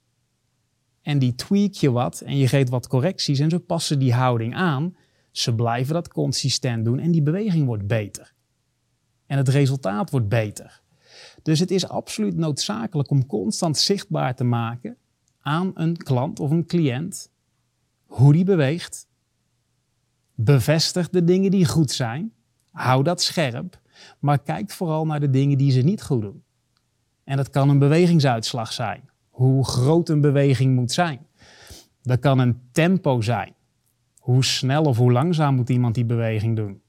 En 1.01 1.19
die 1.19 1.35
tweak 1.35 1.73
je 1.73 1.91
wat 1.91 2.21
en 2.21 2.37
je 2.37 2.47
geeft 2.47 2.69
wat 2.69 2.87
correcties 2.87 3.39
en 3.39 3.49
ze 3.49 3.59
passen 3.59 3.99
die 3.99 4.13
houding 4.13 4.55
aan. 4.55 4.95
Ze 5.31 5.55
blijven 5.55 5.93
dat 5.93 6.07
consistent 6.07 6.85
doen 6.85 6.99
en 6.99 7.11
die 7.11 7.21
beweging 7.21 7.65
wordt 7.65 7.87
beter. 7.87 8.33
En 9.25 9.37
het 9.37 9.49
resultaat 9.49 10.09
wordt 10.09 10.29
beter. 10.29 10.81
Dus 11.43 11.59
het 11.59 11.71
is 11.71 11.87
absoluut 11.87 12.35
noodzakelijk 12.35 13.09
om 13.09 13.25
constant 13.25 13.77
zichtbaar 13.77 14.35
te 14.35 14.43
maken 14.43 14.97
aan 15.41 15.71
een 15.73 15.97
klant 15.97 16.39
of 16.39 16.51
een 16.51 16.65
cliënt 16.65 17.31
hoe 18.05 18.33
die 18.33 18.45
beweegt. 18.45 19.07
Bevestig 20.35 21.09
de 21.09 21.23
dingen 21.23 21.51
die 21.51 21.65
goed 21.65 21.91
zijn. 21.91 22.33
Hou 22.71 23.03
dat 23.03 23.21
scherp. 23.21 23.81
Maar 24.19 24.39
kijk 24.39 24.71
vooral 24.71 25.05
naar 25.05 25.19
de 25.19 25.29
dingen 25.29 25.57
die 25.57 25.71
ze 25.71 25.81
niet 25.81 26.03
goed 26.03 26.21
doen. 26.21 26.43
En 27.27 27.37
dat 27.37 27.49
kan 27.49 27.69
een 27.69 27.79
bewegingsuitslag 27.79 28.73
zijn. 28.73 29.09
Hoe 29.29 29.65
groot 29.65 30.09
een 30.09 30.21
beweging 30.21 30.75
moet 30.75 30.91
zijn. 30.91 31.19
Dat 32.01 32.19
kan 32.19 32.39
een 32.39 32.59
tempo 32.71 33.21
zijn. 33.21 33.53
Hoe 34.17 34.43
snel 34.43 34.83
of 34.83 34.97
hoe 34.97 35.11
langzaam 35.11 35.55
moet 35.55 35.69
iemand 35.69 35.95
die 35.95 36.05
beweging 36.05 36.55
doen. 36.55 36.81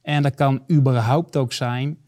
En 0.00 0.22
dat 0.22 0.34
kan 0.34 0.62
überhaupt 0.70 1.36
ook 1.36 1.52
zijn, 1.52 1.98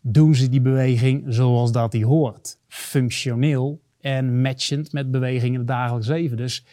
doen 0.00 0.34
ze 0.34 0.48
die 0.48 0.60
beweging 0.60 1.24
zoals 1.26 1.72
dat 1.72 1.92
die 1.92 2.06
hoort. 2.06 2.58
Functioneel 2.68 3.82
en 4.00 4.40
matchend 4.40 4.92
met 4.92 5.10
beweging 5.10 5.52
in 5.52 5.58
het 5.58 5.68
dagelijks 5.68 6.08
leven. 6.08 6.36
Dus 6.36 6.64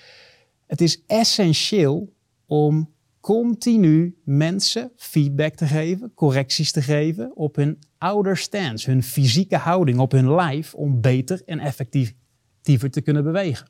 het 0.68 0.82
is 0.82 1.04
essentieel 1.08 2.14
om 2.46 2.94
continu 3.20 4.18
mensen 4.24 4.92
feedback 4.96 5.56
te 5.56 5.66
geven, 5.66 6.14
correcties 6.14 6.72
te 6.72 6.82
geven 6.82 7.36
op 7.36 7.56
hun 7.56 7.80
ouder 8.04 8.38
stance, 8.38 8.90
hun 8.90 9.04
fysieke 9.04 9.58
houding, 9.58 10.00
op 10.00 10.12
hun 10.12 10.36
lijf 10.36 10.74
om 10.74 11.02
beter 11.02 11.42
en 11.46 11.60
effectiever 11.60 12.92
te 12.92 13.02
kunnen 13.02 13.24
bewegen. 13.24 13.68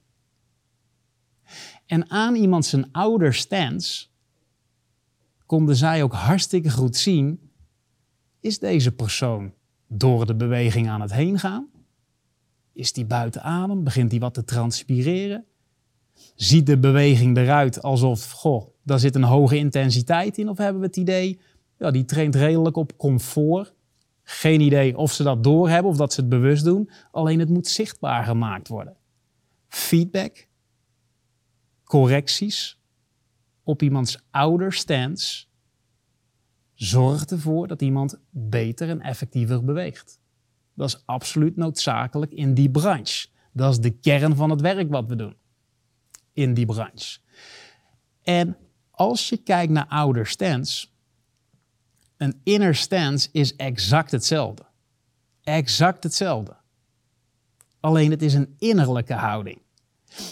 En 1.86 2.10
aan 2.10 2.36
iemand 2.36 2.66
zijn 2.66 2.92
ouder 2.92 3.34
stance 3.34 4.08
konden 5.46 5.76
zij 5.76 6.04
ook 6.04 6.14
hartstikke 6.14 6.70
goed 6.70 6.96
zien, 6.96 7.52
is 8.40 8.60
deze 8.60 8.92
persoon 8.92 9.54
door 9.88 10.26
de 10.26 10.36
beweging 10.36 10.90
aan 10.90 11.02
het 11.02 11.14
heen 11.14 11.40
gaan? 11.40 11.68
Is 12.74 12.94
die 12.94 13.06
buiten 13.06 13.42
adem? 13.42 13.84
Begint 13.84 14.12
hij 14.12 14.20
wat 14.20 14.34
te 14.34 14.44
transpireren? 14.44 15.46
Ziet 16.36 16.66
de 16.66 16.80
beweging 16.80 17.38
eruit 17.38 17.82
alsof, 17.82 18.32
goh, 18.32 18.68
daar 18.84 19.00
zit 19.00 19.16
een 19.16 19.24
hoge 19.24 19.58
intensiteit 19.58 20.38
in? 20.38 20.50
Of 20.50 20.58
hebben 20.58 20.82
we 20.82 20.88
het 20.88 20.98
idee, 20.98 21.40
ja, 21.78 21.92
die 21.92 22.06
traint 22.06 22.36
redelijk 22.36 22.78
op 22.78 22.98
comfort. 22.98 23.73
Geen 24.24 24.62
idee 24.62 24.98
of 24.98 25.12
ze 25.12 25.24
dat 25.24 25.44
doorhebben 25.44 25.92
of 25.92 25.98
dat 25.98 26.14
ze 26.14 26.20
het 26.22 26.30
bewust 26.30 26.64
doen. 26.64 26.90
Alleen 27.12 27.40
het 27.40 27.50
moet 27.50 27.68
zichtbaar 27.68 28.24
gemaakt 28.24 28.68
worden. 28.68 28.96
Feedback, 29.68 30.48
correcties 31.84 32.80
op 33.64 33.82
iemands 33.82 34.24
ouder 34.32 34.74
stance 34.74 35.46
zorgt 36.74 37.32
ervoor 37.32 37.68
dat 37.68 37.82
iemand 37.82 38.20
beter 38.30 38.90
en 38.90 39.02
effectiever 39.02 39.64
beweegt. 39.64 40.20
Dat 40.74 40.88
is 40.88 41.04
absoluut 41.06 41.56
noodzakelijk 41.56 42.32
in 42.32 42.54
die 42.54 42.70
branche. 42.70 43.28
Dat 43.54 43.72
is 43.72 43.80
de 43.80 43.92
kern 43.92 44.36
van 44.36 44.50
het 44.50 44.62
werk 44.62 44.90
wat 44.90 45.08
we 45.08 45.16
doen 45.16 45.36
in 46.34 46.54
die 46.54 46.66
branche. 46.66 47.20
En 48.22 48.58
als 48.92 49.30
je 49.30 49.38
kijkt 49.38 49.72
naar 49.72 49.88
ouder 49.88 50.28
stance, 50.28 50.88
een 52.24 52.40
inner 52.44 52.76
stance 52.76 53.30
is 53.32 53.56
exact 53.56 54.12
hetzelfde. 54.12 54.66
Exact 55.44 56.04
hetzelfde. 56.04 56.56
Alleen 57.80 58.12
het 58.12 58.22
is 58.22 58.34
een 58.34 58.56
innerlijke 58.58 59.14
houding. 59.14 59.62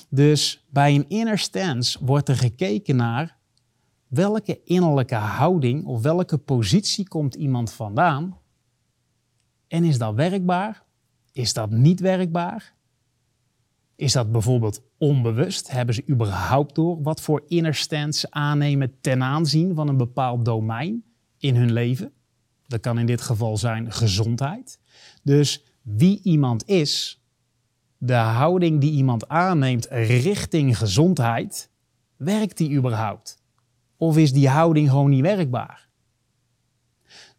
Dus 0.09 0.65
bij 0.69 0.95
een 0.95 1.09
inner 1.09 1.37
stance 1.37 2.05
wordt 2.05 2.29
er 2.29 2.37
gekeken 2.37 2.95
naar 2.95 3.37
welke 4.07 4.63
innerlijke 4.63 5.15
houding 5.15 5.85
of 5.85 6.01
welke 6.01 6.37
positie 6.37 7.07
komt 7.07 7.35
iemand 7.35 7.71
vandaan 7.71 8.37
en 9.67 9.83
is 9.83 9.97
dat 9.97 10.15
werkbaar? 10.15 10.83
Is 11.31 11.53
dat 11.53 11.69
niet 11.69 11.99
werkbaar? 11.99 12.75
Is 13.95 14.11
dat 14.11 14.31
bijvoorbeeld 14.31 14.81
onbewust? 14.97 15.71
Hebben 15.71 15.95
ze 15.95 16.03
überhaupt 16.09 16.75
door 16.75 17.01
wat 17.01 17.21
voor 17.21 17.43
inner 17.47 17.75
stance 17.75 18.31
aannemen 18.31 18.99
ten 19.01 19.23
aanzien 19.23 19.75
van 19.75 19.87
een 19.87 19.97
bepaald 19.97 20.45
domein 20.45 21.03
in 21.41 21.55
hun 21.55 21.71
leven? 21.71 22.13
Dat 22.67 22.79
kan 22.79 22.99
in 22.99 23.05
dit 23.05 23.21
geval 23.21 23.57
zijn 23.57 23.91
gezondheid. 23.91 24.79
Dus 25.23 25.63
wie 25.81 26.19
iemand 26.23 26.67
is, 26.67 27.21
de 27.97 28.13
houding 28.13 28.81
die 28.81 28.91
iemand 28.91 29.27
aanneemt 29.27 29.87
richting 29.89 30.77
gezondheid, 30.77 31.69
werkt 32.17 32.57
die 32.57 32.71
überhaupt? 32.71 33.41
Of 33.97 34.17
is 34.17 34.33
die 34.33 34.49
houding 34.49 34.89
gewoon 34.89 35.09
niet 35.09 35.21
werkbaar? 35.21 35.89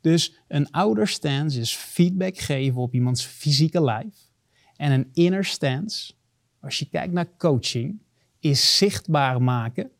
Dus 0.00 0.34
een 0.48 0.70
ouder 0.70 1.08
stance 1.08 1.60
is 1.60 1.74
feedback 1.74 2.38
geven 2.38 2.80
op 2.80 2.94
iemands 2.94 3.24
fysieke 3.24 3.82
lijf. 3.82 4.30
En 4.76 4.92
een 4.92 5.08
inner 5.12 5.44
stance, 5.44 6.12
als 6.60 6.78
je 6.78 6.88
kijkt 6.88 7.12
naar 7.12 7.36
coaching, 7.36 8.02
is 8.38 8.76
zichtbaar 8.76 9.42
maken 9.42 9.90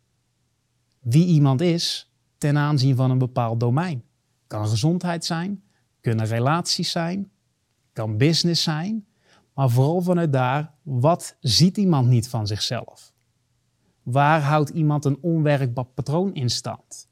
wie 1.01 1.27
iemand 1.27 1.61
is 1.61 2.12
ten 2.43 2.59
aanzien 2.59 2.97
van 2.97 3.11
een 3.11 3.19
bepaald 3.19 3.61
domein. 3.61 4.03
Kan 4.47 4.69
gezondheid 4.69 5.25
zijn, 5.25 5.63
kunnen 6.01 6.27
relaties 6.27 6.91
zijn, 6.91 7.31
kan 7.93 8.17
business 8.17 8.63
zijn, 8.63 9.07
maar 9.55 9.71
vooral 9.71 10.01
vanuit 10.01 10.33
daar, 10.33 10.75
wat 10.83 11.37
ziet 11.41 11.77
iemand 11.77 12.09
niet 12.09 12.29
van 12.29 12.47
zichzelf? 12.47 13.13
Waar 14.03 14.41
houdt 14.41 14.71
iemand 14.71 15.05
een 15.05 15.19
onwerkbaar 15.21 15.85
patroon 15.85 16.35
in 16.35 16.51
stand? 16.51 17.09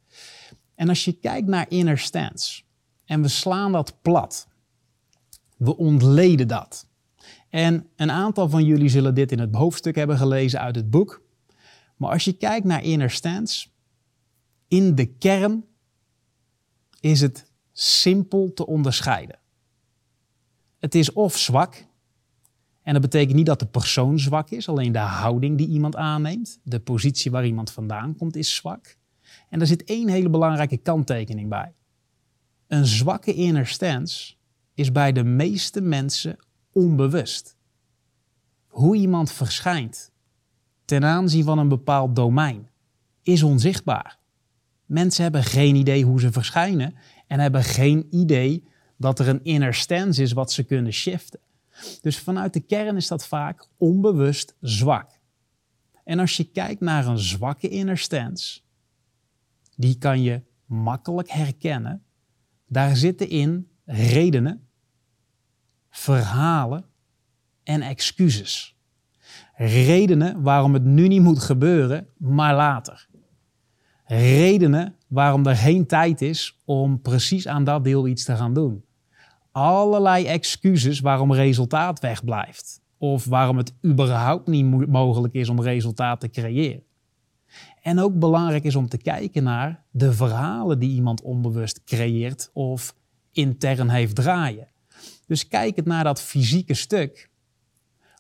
En 0.75 0.89
als 0.89 1.05
je 1.05 1.13
kijkt 1.13 1.49
naar 1.49 1.67
inner 1.69 1.99
stance, 1.99 2.63
en 3.05 3.23
we 3.23 3.29
slaan 3.29 3.73
dat 3.73 4.03
plat. 4.03 4.49
We 5.57 5.77
ontleden 5.77 6.49
dat. 6.49 6.89
En 7.49 7.87
een 7.97 8.11
aantal 8.11 8.49
van 8.49 8.65
jullie 8.65 8.89
zullen 8.89 9.15
dit 9.15 9.33
in 9.33 9.39
het 9.39 9.55
hoofdstuk 9.55 9.95
hebben 9.95 10.17
gelezen 10.17 10.61
uit 10.61 10.77
het 10.77 10.91
boek. 10.91 11.23
Maar 11.97 12.11
als 12.11 12.25
je 12.25 12.33
kijkt 12.33 12.67
naar 12.67 12.83
inner 12.83 13.11
stance, 13.11 13.69
in 14.71 14.95
de 14.95 15.07
kern 15.07 15.65
is 17.01 17.21
het 17.21 17.53
simpel 17.73 18.53
te 18.53 18.67
onderscheiden. 18.67 19.39
Het 20.79 20.95
is 20.95 21.13
of 21.13 21.39
zwak, 21.39 21.87
en 22.83 22.93
dat 22.93 23.03
betekent 23.03 23.37
niet 23.37 23.47
dat 23.47 23.59
de 23.59 23.67
persoon 23.67 24.19
zwak 24.19 24.51
is, 24.51 24.69
alleen 24.69 24.93
de 24.93 24.99
houding 24.99 25.59
die 25.59 25.69
iemand 25.69 25.97
aanneemt, 25.97 26.61
de 26.63 26.81
positie 26.81 27.31
waar 27.31 27.47
iemand 27.47 27.71
vandaan 27.71 28.17
komt, 28.17 28.37
is 28.37 28.55
zwak. 28.55 28.97
En 29.49 29.61
er 29.61 29.67
zit 29.67 29.85
één 29.85 30.09
hele 30.09 30.31
belangrijke 30.31 30.77
kanttekening 30.77 31.49
bij. 31.49 31.75
Een 32.67 32.87
zwakke 32.87 33.35
inner 33.35 33.67
stance 33.67 34.35
is 34.75 34.93
bij 34.93 35.13
de 35.13 35.25
meeste 35.25 35.81
mensen 35.81 36.37
onbewust. 36.73 37.57
Hoe 38.67 38.97
iemand 38.97 39.33
verschijnt 39.33 40.11
ten 40.85 41.05
aanzien 41.05 41.45
van 41.45 41.59
een 41.59 41.69
bepaald 41.69 42.17
domein 42.17 42.71
is 43.23 43.43
onzichtbaar. 43.43 44.20
Mensen 44.91 45.23
hebben 45.23 45.45
geen 45.45 45.75
idee 45.75 46.05
hoe 46.05 46.21
ze 46.21 46.33
verschijnen 46.33 46.95
en 47.27 47.41
hebben 47.41 47.65
geen 47.65 48.07
idee 48.11 48.65
dat 48.97 49.19
er 49.19 49.29
een 49.29 49.45
inner 49.45 49.75
stance 49.75 50.23
is 50.23 50.33
wat 50.33 50.53
ze 50.53 50.65
kunnen 50.65 50.93
shiften. 50.93 51.41
Dus 52.01 52.19
vanuit 52.19 52.53
de 52.53 52.61
kern 52.61 52.97
is 52.97 53.09
dat 53.09 53.27
vaak 53.27 53.67
onbewust 53.77 54.55
zwak. 54.61 55.11
En 56.05 56.19
als 56.19 56.37
je 56.37 56.45
kijkt 56.45 56.81
naar 56.81 57.07
een 57.07 57.19
zwakke 57.19 57.69
inner 57.69 57.99
stance, 57.99 58.61
die 59.77 59.99
kan 59.99 60.23
je 60.23 60.43
makkelijk 60.65 61.31
herkennen. 61.31 62.03
Daar 62.67 62.97
zitten 62.97 63.29
in 63.29 63.69
redenen, 63.85 64.69
verhalen 65.91 66.85
en 67.63 67.83
excuses. 67.83 68.77
Redenen 69.57 70.43
waarom 70.43 70.75
het 70.75 70.85
nu 70.85 71.09
niet 71.09 71.23
moet 71.23 71.43
gebeuren, 71.43 72.09
maar 72.17 72.55
later. 72.55 73.09
Redenen 74.13 74.95
waarom 75.07 75.47
er 75.47 75.57
geen 75.57 75.87
tijd 75.87 76.21
is 76.21 76.59
om 76.65 77.01
precies 77.01 77.49
aan 77.49 77.65
dat 77.65 77.85
deel 77.85 78.07
iets 78.07 78.25
te 78.25 78.37
gaan 78.37 78.55
doen. 78.55 78.85
Allerlei 79.51 80.27
excuses 80.27 81.01
waarom 81.01 81.33
resultaat 81.33 82.01
wegblijft. 82.01 82.81
Of 82.99 83.25
waarom 83.25 83.57
het 83.57 83.73
überhaupt 83.85 84.47
niet 84.47 84.87
mogelijk 84.89 85.35
is 85.35 85.49
om 85.49 85.61
resultaat 85.61 86.21
te 86.21 86.31
creëren. 86.31 86.83
En 87.83 87.99
ook 87.99 88.19
belangrijk 88.19 88.65
is 88.65 88.75
om 88.77 88.89
te 88.89 88.99
kijken 88.99 89.43
naar 89.43 89.85
de 89.91 90.13
verhalen 90.13 90.79
die 90.79 90.91
iemand 90.91 91.23
onbewust 91.23 91.85
creëert 91.85 92.51
of 92.53 92.95
intern 93.33 93.89
heeft 93.89 94.15
draaien. 94.15 94.69
Dus 95.27 95.49
kijk 95.49 95.77
het 95.77 95.87
naar 95.87 96.05
dat 96.05 96.23
fysieke 96.23 96.75
stuk. 96.75 97.31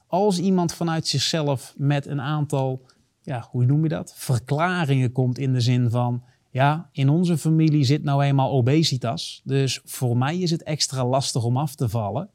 Als 0.06 0.38
iemand 0.38 0.74
vanuit 0.74 1.06
zichzelf 1.06 1.74
met 1.76 2.06
een 2.06 2.20
aantal, 2.20 2.86
ja, 3.22 3.48
hoe 3.50 3.64
noem 3.64 3.82
je 3.82 3.88
dat? 3.88 4.14
Verklaringen 4.16 5.12
komt 5.12 5.38
in 5.38 5.52
de 5.52 5.60
zin 5.60 5.90
van, 5.90 6.24
ja, 6.50 6.88
in 6.92 7.08
onze 7.08 7.38
familie 7.38 7.84
zit 7.84 8.02
nou 8.02 8.22
eenmaal 8.22 8.50
obesitas, 8.50 9.40
dus 9.44 9.80
voor 9.84 10.16
mij 10.16 10.38
is 10.38 10.50
het 10.50 10.62
extra 10.62 11.06
lastig 11.06 11.44
om 11.44 11.56
af 11.56 11.74
te 11.74 11.88
vallen. 11.88 12.30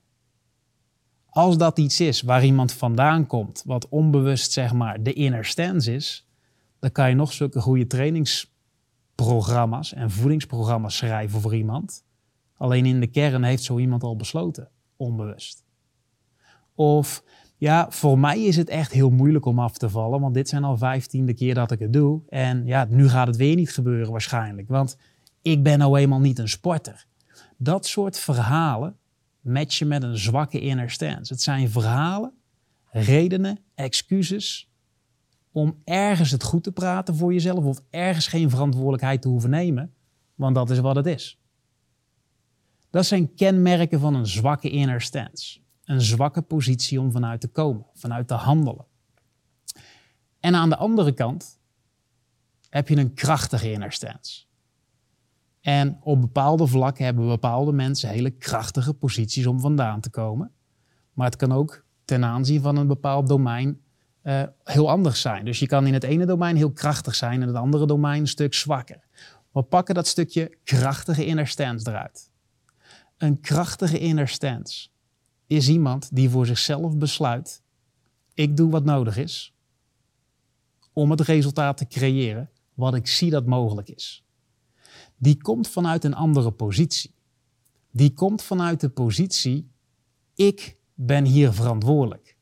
Als 1.30 1.58
dat 1.58 1.80
iets 1.80 2.00
is 2.00 2.22
waar 2.22 2.46
iemand 2.46 2.74
vandaan 2.74 3.28
komt, 3.28 3.64
wat 3.66 3.90
onbewust 3.90 4.52
zeg 4.52 4.74
maar 4.74 5.04
de 5.04 5.14
inner 5.14 5.46
stance 5.46 5.94
is, 5.94 6.28
dan 6.80 6.92
kan 6.92 7.10
je 7.10 7.16
nog 7.16 7.34
zulke 7.34 7.62
goede 7.62 7.88
trainingsprogramma's 7.88 9.94
en 9.94 10.12
voedingsprogramma's 10.12 10.98
schrijven 10.98 11.42
voor 11.42 11.56
iemand. 11.56 12.04
Alleen 12.58 12.86
in 12.86 13.00
de 13.00 13.08
kern 13.08 13.44
heeft 13.44 13.64
zo 13.64 13.78
iemand 13.78 14.04
al 14.04 14.16
besloten, 14.16 14.70
onbewust. 14.96 15.64
Of 16.76 17.24
ja, 17.58 17.88
voor 17.90 18.20
mij 18.20 18.44
is 18.44 18.56
het 18.56 18.70
echt 18.70 18.92
heel 18.92 19.10
moeilijk 19.10 19.46
om 19.46 19.60
af 19.60 19.78
te 19.78 19.90
vallen, 19.90 20.22
want 20.22 20.34
dit 20.34 20.50
zijn 20.50 20.64
al 20.64 20.78
vijftiende 20.78 21.34
keer 21.34 21.54
dat 21.54 21.72
ik 21.72 21.80
het 21.80 21.94
doe. 21.94 22.22
En 22.30 22.66
ja, 22.66 22.88
nu 22.90 23.10
gaat 23.10 23.28
het 23.28 23.36
weer 23.36 23.56
niet 23.56 23.72
gebeuren 23.72 24.12
waarschijnlijk, 24.12 24.68
want 24.68 24.98
ik 25.42 25.64
ben 25.64 25.80
nou 25.80 26.00
eenmaal 26.00 26.20
niet 26.20 26.40
een 26.40 26.50
sporter. 26.50 27.06
Dat 27.58 27.86
soort 27.86 28.20
verhalen 28.20 28.98
matchen 29.42 29.88
met 29.88 30.04
een 30.04 30.18
zwakke 30.18 30.60
inner 30.60 30.90
stance. 30.90 31.34
Het 31.34 31.42
zijn 31.42 31.70
verhalen, 31.70 32.34
redenen, 32.92 33.60
excuses 33.76 34.70
om 35.52 35.82
ergens 35.84 36.32
het 36.32 36.44
goed 36.44 36.64
te 36.64 36.72
praten 36.72 37.16
voor 37.16 37.34
jezelf 37.34 37.64
of 37.64 37.82
ergens 37.90 38.28
geen 38.28 38.50
verantwoordelijkheid 38.50 39.22
te 39.22 39.28
hoeven 39.28 39.50
nemen, 39.50 39.94
want 40.36 40.56
dat 40.56 40.70
is 40.70 40.80
wat 40.80 40.96
het 40.96 41.06
is. 41.06 41.40
Dat 42.90 43.06
zijn 43.06 43.36
kenmerken 43.36 44.00
van 44.00 44.16
een 44.16 44.28
zwakke 44.28 44.70
inner 44.70 45.02
stance. 45.02 45.60
Een 45.86 46.02
zwakke 46.02 46.42
positie 46.42 47.02
om 47.02 47.12
vanuit 47.12 47.42
te 47.42 47.48
komen, 47.48 47.86
vanuit 47.94 48.28
te 48.28 48.34
handelen. 48.34 48.86
En 50.40 50.56
aan 50.56 50.70
de 50.70 50.78
andere 50.78 51.14
kant 51.14 51.60
heb 52.70 52.88
je 52.88 52.98
een 52.98 53.14
krachtige 53.14 53.72
inner 53.72 53.92
stance. 53.92 54.46
En 55.62 56.00
op 56.02 56.22
bepaalde 56.22 56.68
vlakken 56.68 57.06
hebben 57.06 57.28
bepaalde 57.28 57.72
mensen 57.72 58.10
hele 58.10 58.30
krachtige 58.30 58.94
posities 58.94 59.46
om 59.46 59.60
vandaan 59.60 60.02
te 60.02 60.10
komen. 60.10 60.52
Maar 61.14 61.26
het 61.26 61.36
kan 61.36 61.52
ook 61.52 61.86
ten 62.06 62.24
aanzien 62.24 62.62
van 62.62 62.76
een 62.76 62.88
bepaald 62.88 63.28
domein 63.28 63.82
uh, 64.24 64.44
heel 64.64 64.90
anders 64.90 65.22
zijn. 65.22 65.46
Dus 65.46 65.60
je 65.60 65.68
kan 65.68 65.88
in 65.88 65.94
het 65.94 66.04
ene 66.04 66.26
domein 66.26 66.56
heel 66.56 66.72
krachtig 66.72 67.16
zijn 67.16 67.34
en 67.34 67.42
in 67.42 67.48
het 67.48 67.58
andere 67.58 67.86
domein 67.86 68.22
een 68.22 68.28
stuk 68.28 68.54
zwakker. 68.54 69.08
We 69.52 69.62
pakken 69.62 69.96
dat 69.96 70.08
stukje 70.08 70.58
krachtige 70.64 71.26
inner 71.26 71.48
stance 71.48 71.90
eruit. 71.90 72.32
Een 73.18 73.40
krachtige 73.42 74.00
inner 74.00 74.28
stance 74.28 74.90
is 75.48 75.70
iemand 75.70 76.16
die 76.16 76.30
voor 76.30 76.46
zichzelf 76.46 76.98
besluit: 76.98 77.64
ik 78.34 78.58
doe 78.58 78.72
wat 78.72 78.86
nodig 78.86 79.18
is 79.18 79.54
om 80.94 81.12
het 81.12 81.22
resultaat 81.22 81.78
te 81.78 81.88
creëren 81.88 82.50
wat 82.74 82.96
ik 82.96 83.08
zie 83.08 83.30
dat 83.30 83.46
mogelijk 83.46 83.90
is. 83.90 84.26
Die 85.18 85.42
komt 85.42 85.68
vanuit 85.68 86.04
een 86.04 86.14
andere 86.14 86.52
positie. 86.52 87.14
Die 87.92 88.14
komt 88.14 88.42
vanuit 88.42 88.80
de 88.80 88.90
positie: 88.90 89.72
ik 90.36 90.78
ben 90.94 91.26
hier 91.26 91.54
verantwoordelijk. 91.54 92.38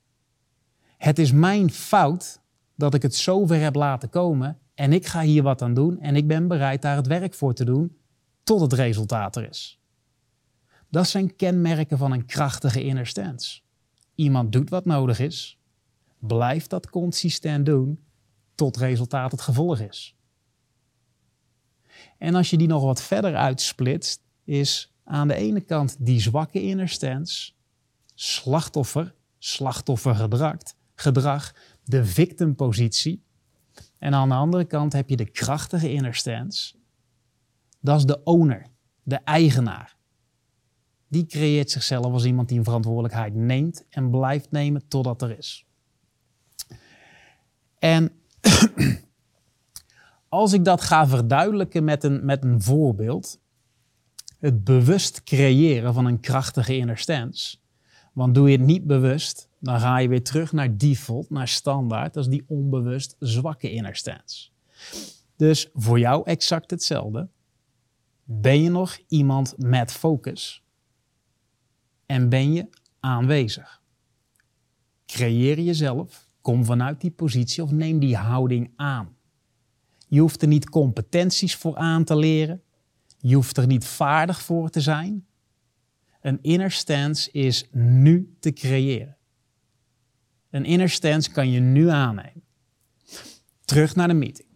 Het 0.98 1.20
is 1.20 1.32
mijn 1.32 1.72
fout 1.72 2.42
dat 2.76 2.94
ik 2.94 3.02
het 3.02 3.16
zover 3.16 3.60
heb 3.60 3.76
laten 3.76 4.10
komen 4.10 4.60
en 4.74 4.94
ik 4.94 5.06
ga 5.06 5.22
hier 5.22 5.44
wat 5.44 5.62
aan 5.62 5.74
doen 5.74 6.00
en 6.00 6.16
ik 6.16 6.28
ben 6.28 6.48
bereid 6.48 6.82
daar 6.82 6.96
het 6.96 7.08
werk 7.08 7.34
voor 7.34 7.54
te 7.54 7.66
doen 7.66 7.98
tot 8.44 8.62
het 8.62 8.74
resultaat 8.74 9.36
er 9.36 9.50
is. 9.50 9.83
Dat 10.94 11.08
zijn 11.08 11.36
kenmerken 11.36 11.98
van 11.98 12.12
een 12.12 12.26
krachtige 12.26 12.84
inner 12.84 13.08
stance. 13.08 13.62
Iemand 14.16 14.52
doet 14.52 14.70
wat 14.70 14.86
nodig 14.86 15.20
is, 15.20 15.60
blijft 16.20 16.70
dat 16.70 16.90
consistent 16.90 17.66
doen 17.66 18.00
tot 18.56 18.78
resultaat 18.78 19.32
het 19.32 19.42
gevolg 19.42 19.80
is. 19.80 20.16
En 22.18 22.36
als 22.36 22.50
je 22.50 22.58
die 22.58 22.68
nog 22.68 22.84
wat 22.84 23.02
verder 23.02 23.36
uitsplitst, 23.36 24.22
is 24.44 24.94
aan 25.04 25.28
de 25.28 25.36
ene 25.36 25.62
kant 25.62 25.96
die 26.00 26.20
zwakke 26.20 26.62
inner 26.62 26.90
stance, 26.90 27.52
slachtoffer, 28.16 29.16
slachtoffergedrag, 29.38 30.58
gedrag, 30.96 31.56
de 31.84 32.06
victimpositie. 32.06 33.24
En 33.98 34.14
aan 34.14 34.30
de 34.30 34.36
andere 34.36 34.66
kant 34.66 34.94
heb 34.94 35.10
je 35.10 35.16
de 35.16 35.30
krachtige 35.30 35.92
inner 35.92 36.16
stance. 36.16 36.76
Dat 37.80 37.98
is 37.98 38.06
de 38.06 38.24
owner, 38.24 38.66
de 39.04 39.16
eigenaar 39.16 39.93
die 41.14 41.26
creëert 41.26 41.72
zichzelf 41.72 42.06
als 42.06 42.26
iemand 42.26 42.50
die 42.50 42.58
een 42.58 42.64
verantwoordelijkheid 42.64 43.36
neemt 43.36 43.86
en 43.90 44.10
blijft 44.10 44.52
nemen 44.52 44.88
totdat 44.88 45.22
er 45.22 45.38
is. 45.38 45.66
En 47.80 48.12
als 50.30 50.54
ik 50.54 50.66
dat 50.66 50.82
ga 50.82 51.08
verduidelijken 51.08 51.84
met 51.84 52.04
een, 52.04 52.26
met 52.26 52.44
een 52.44 52.62
voorbeeld, 52.62 53.40
het 54.40 54.64
bewust 54.64 55.24
creëren 55.24 55.94
van 55.94 56.06
een 56.06 56.20
krachtige 56.20 56.78
inner 56.78 56.98
stance. 56.98 57.58
Want 58.14 58.36
doe 58.36 58.50
je 58.50 58.58
het 58.58 58.66
niet 58.66 58.88
bewust, 58.88 59.50
dan 59.60 59.80
ga 59.80 59.98
je 59.98 60.08
weer 60.08 60.24
terug 60.24 60.52
naar 60.52 60.78
default, 60.78 61.30
naar 61.30 61.48
standaard. 61.48 62.14
Dat 62.14 62.24
is 62.24 62.30
die 62.30 62.46
onbewust 62.48 63.16
zwakke 63.20 63.72
inner 63.72 63.96
stance. 63.96 64.50
Dus 65.36 65.70
voor 65.74 66.00
jou 66.00 66.26
exact 66.26 66.72
hetzelfde. 66.72 67.30
Ben 68.24 68.62
je 68.62 68.70
nog 68.70 68.98
iemand 69.08 69.54
met 69.58 69.92
focus? 69.92 70.63
En 72.06 72.30
ben 72.30 72.54
je 72.54 72.70
aanwezig. 73.00 73.82
Creëer 75.06 75.60
jezelf, 75.60 76.30
kom 76.42 76.66
vanuit 76.66 77.02
die 77.02 77.12
positie 77.12 77.64
of 77.64 77.72
neem 77.72 78.00
die 78.00 78.16
houding 78.16 78.72
aan. 78.76 79.16
Je 80.08 80.20
hoeft 80.20 80.42
er 80.42 80.48
niet 80.48 80.70
competenties 80.70 81.56
voor 81.56 81.76
aan 81.76 82.04
te 82.04 82.16
leren. 82.16 82.62
Je 83.18 83.36
hoeft 83.36 83.58
er 83.58 83.68
niet 83.68 83.86
vaardig 83.86 84.42
voor 84.42 84.70
te 84.70 84.82
zijn. 84.82 85.26
Een 86.22 86.40
inner 86.42 86.72
stance 86.72 87.32
is 87.32 87.68
nu 87.72 88.36
te 88.40 88.54
creëren. 88.54 89.18
Een 90.50 90.66
inner 90.66 90.90
stance 90.90 91.32
kan 91.32 91.50
je 91.50 91.60
nu 91.60 91.90
aannemen. 91.90 92.44
Terug 93.66 93.96
naar 93.96 94.08
de 94.08 94.14
meeting. 94.14 94.53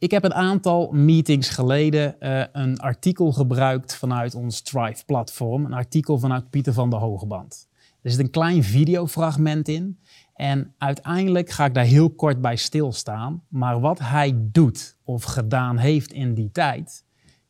Ik 0.00 0.10
heb 0.10 0.24
een 0.24 0.34
aantal 0.34 0.90
meetings 0.92 1.48
geleden 1.48 2.16
uh, 2.20 2.44
een 2.52 2.78
artikel 2.78 3.32
gebruikt 3.32 3.94
vanuit 3.94 4.34
ons 4.34 4.60
Thrive-platform. 4.60 5.64
Een 5.64 5.72
artikel 5.72 6.18
vanuit 6.18 6.50
Pieter 6.50 6.72
van 6.72 6.90
der 6.90 6.98
Hogeband. 6.98 7.68
Er 8.02 8.10
zit 8.10 8.20
een 8.20 8.30
klein 8.30 8.64
videofragment 8.64 9.68
in. 9.68 9.98
En 10.34 10.74
uiteindelijk 10.78 11.50
ga 11.50 11.64
ik 11.64 11.74
daar 11.74 11.84
heel 11.84 12.10
kort 12.10 12.40
bij 12.40 12.56
stilstaan. 12.56 13.42
Maar 13.48 13.80
wat 13.80 13.98
hij 13.98 14.34
doet 14.36 14.96
of 15.04 15.22
gedaan 15.22 15.76
heeft 15.76 16.12
in 16.12 16.34
die 16.34 16.50
tijd, 16.50 17.04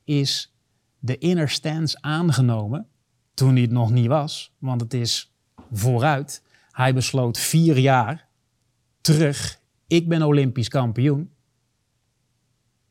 is 0.05 0.55
de 0.99 1.19
inner 1.19 1.49
stance 1.49 1.99
aangenomen. 2.01 2.87
Toen 3.35 3.53
hij 3.53 3.63
het 3.63 3.71
nog 3.71 3.91
niet 3.91 4.07
was, 4.07 4.55
want 4.59 4.81
het 4.81 4.95
is 4.95 5.35
vooruit. 5.73 6.43
Hij 6.71 6.95
besloot 6.95 7.39
vier 7.39 7.79
jaar 7.79 8.29
terug. 9.01 9.61
Ik 9.87 10.09
ben 10.09 10.23
Olympisch 10.23 10.69
kampioen. 10.69 11.37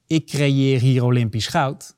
Ik 0.08 0.26
creëer 0.26 0.80
hier 0.80 1.04
Olympisch 1.04 1.48
goud. 1.48 1.98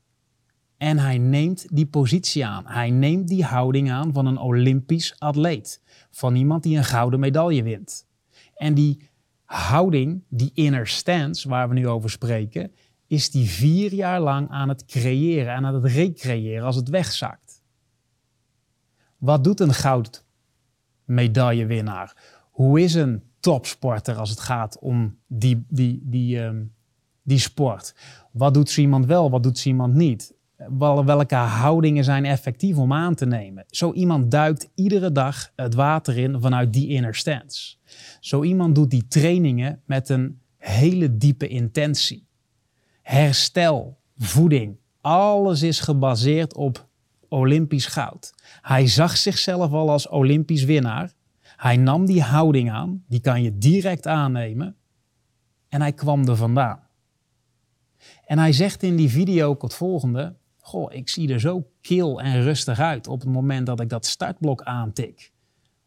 En 0.76 0.98
hij 0.98 1.18
neemt 1.18 1.76
die 1.76 1.86
positie 1.86 2.46
aan. 2.46 2.66
Hij 2.66 2.90
neemt 2.90 3.28
die 3.28 3.44
houding 3.44 3.90
aan 3.90 4.12
van 4.12 4.26
een 4.26 4.38
Olympisch 4.38 5.14
atleet. 5.18 5.82
Van 6.10 6.34
iemand 6.34 6.62
die 6.62 6.76
een 6.76 6.84
gouden 6.84 7.20
medaille 7.20 7.62
wint. 7.62 8.06
En 8.54 8.74
die 8.74 9.08
houding, 9.44 10.22
die 10.28 10.50
inner 10.54 10.86
stance 10.86 11.48
waar 11.48 11.68
we 11.68 11.74
nu 11.74 11.88
over 11.88 12.10
spreken, 12.10 12.72
is 13.06 13.30
die 13.30 13.48
vier 13.48 13.94
jaar 13.94 14.20
lang 14.20 14.50
aan 14.50 14.68
het 14.68 14.84
creëren 14.84 15.54
en 15.54 15.64
aan 15.64 15.74
het 15.74 15.84
recreëren 15.84 16.64
als 16.64 16.76
het 16.76 16.88
wegzakt. 16.88 17.62
Wat 19.16 19.44
doet 19.44 19.60
een 19.60 19.74
goudmedaillewinnaar? 19.74 22.16
Hoe 22.50 22.80
is 22.80 22.94
een 22.94 23.22
topsporter 23.40 24.16
als 24.16 24.30
het 24.30 24.40
gaat 24.40 24.78
om 24.78 25.18
die, 25.26 25.64
die, 25.68 26.00
die, 26.04 26.42
ehm, 26.42 26.62
die 27.30 27.38
sport? 27.38 27.94
Wat 28.32 28.54
doet 28.54 28.70
zo 28.70 28.80
iemand 28.80 29.06
wel, 29.06 29.30
wat 29.30 29.42
doet 29.42 29.58
zo 29.58 29.68
iemand 29.68 29.94
niet? 29.94 30.38
welke 31.04 31.34
houdingen 31.34 32.04
zijn 32.04 32.24
effectief 32.24 32.76
om 32.76 32.92
aan 32.92 33.14
te 33.14 33.26
nemen. 33.26 33.64
Zo 33.68 33.92
iemand 33.92 34.30
duikt 34.30 34.70
iedere 34.74 35.12
dag 35.12 35.52
het 35.56 35.74
water 35.74 36.18
in 36.18 36.40
vanuit 36.40 36.72
die 36.72 36.88
inner 36.88 37.14
stance. 37.14 37.76
Zo 38.20 38.42
iemand 38.42 38.74
doet 38.74 38.90
die 38.90 39.06
trainingen 39.08 39.80
met 39.86 40.08
een 40.08 40.40
hele 40.56 41.16
diepe 41.16 41.48
intentie. 41.48 42.26
Herstel, 43.02 43.98
voeding, 44.18 44.76
alles 45.00 45.62
is 45.62 45.80
gebaseerd 45.80 46.54
op 46.54 46.88
Olympisch 47.28 47.86
goud. 47.86 48.34
Hij 48.62 48.86
zag 48.86 49.16
zichzelf 49.16 49.72
al 49.72 49.90
als 49.90 50.08
Olympisch 50.08 50.64
winnaar. 50.64 51.12
Hij 51.56 51.76
nam 51.76 52.06
die 52.06 52.22
houding 52.22 52.70
aan, 52.70 53.04
die 53.08 53.20
kan 53.20 53.42
je 53.42 53.58
direct 53.58 54.06
aannemen. 54.06 54.76
En 55.68 55.80
hij 55.80 55.92
kwam 55.92 56.28
er 56.28 56.36
vandaan. 56.36 56.88
En 58.26 58.38
hij 58.38 58.52
zegt 58.52 58.82
in 58.82 58.96
die 58.96 59.10
video 59.10 59.48
ook 59.48 59.62
het 59.62 59.74
volgende: 59.74 60.36
goh, 60.58 60.92
ik 60.92 61.08
zie 61.08 61.32
er 61.32 61.40
zo 61.40 61.70
kil 61.80 62.20
en 62.20 62.42
rustig 62.42 62.78
uit 62.78 63.06
op 63.06 63.20
het 63.20 63.28
moment 63.28 63.66
dat 63.66 63.80
ik 63.80 63.88
dat 63.88 64.06
startblok 64.06 64.62
aantik. 64.62 65.32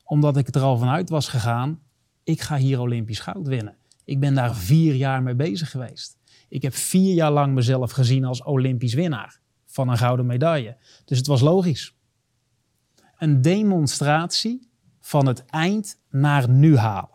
Omdat 0.03 0.37
ik 0.37 0.55
er 0.55 0.61
al 0.61 0.77
vanuit 0.77 1.09
was 1.09 1.27
gegaan, 1.27 1.79
ik 2.23 2.41
ga 2.41 2.57
hier 2.57 2.79
Olympisch 2.79 3.19
goud 3.19 3.47
winnen. 3.47 3.75
Ik 4.05 4.19
ben 4.19 4.33
daar 4.33 4.55
vier 4.55 4.95
jaar 4.95 5.23
mee 5.23 5.35
bezig 5.35 5.71
geweest. 5.71 6.17
Ik 6.49 6.61
heb 6.61 6.73
vier 6.73 7.13
jaar 7.13 7.31
lang 7.31 7.53
mezelf 7.53 7.91
gezien 7.91 8.25
als 8.25 8.43
Olympisch 8.43 8.93
winnaar 8.93 9.39
van 9.65 9.89
een 9.89 9.97
gouden 9.97 10.25
medaille. 10.25 10.77
Dus 11.05 11.17
het 11.17 11.27
was 11.27 11.41
logisch. 11.41 11.95
Een 13.17 13.41
demonstratie 13.41 14.69
van 14.99 15.25
het 15.25 15.45
eind 15.45 16.01
naar 16.09 16.49
nu 16.49 16.77
halen. 16.77 17.12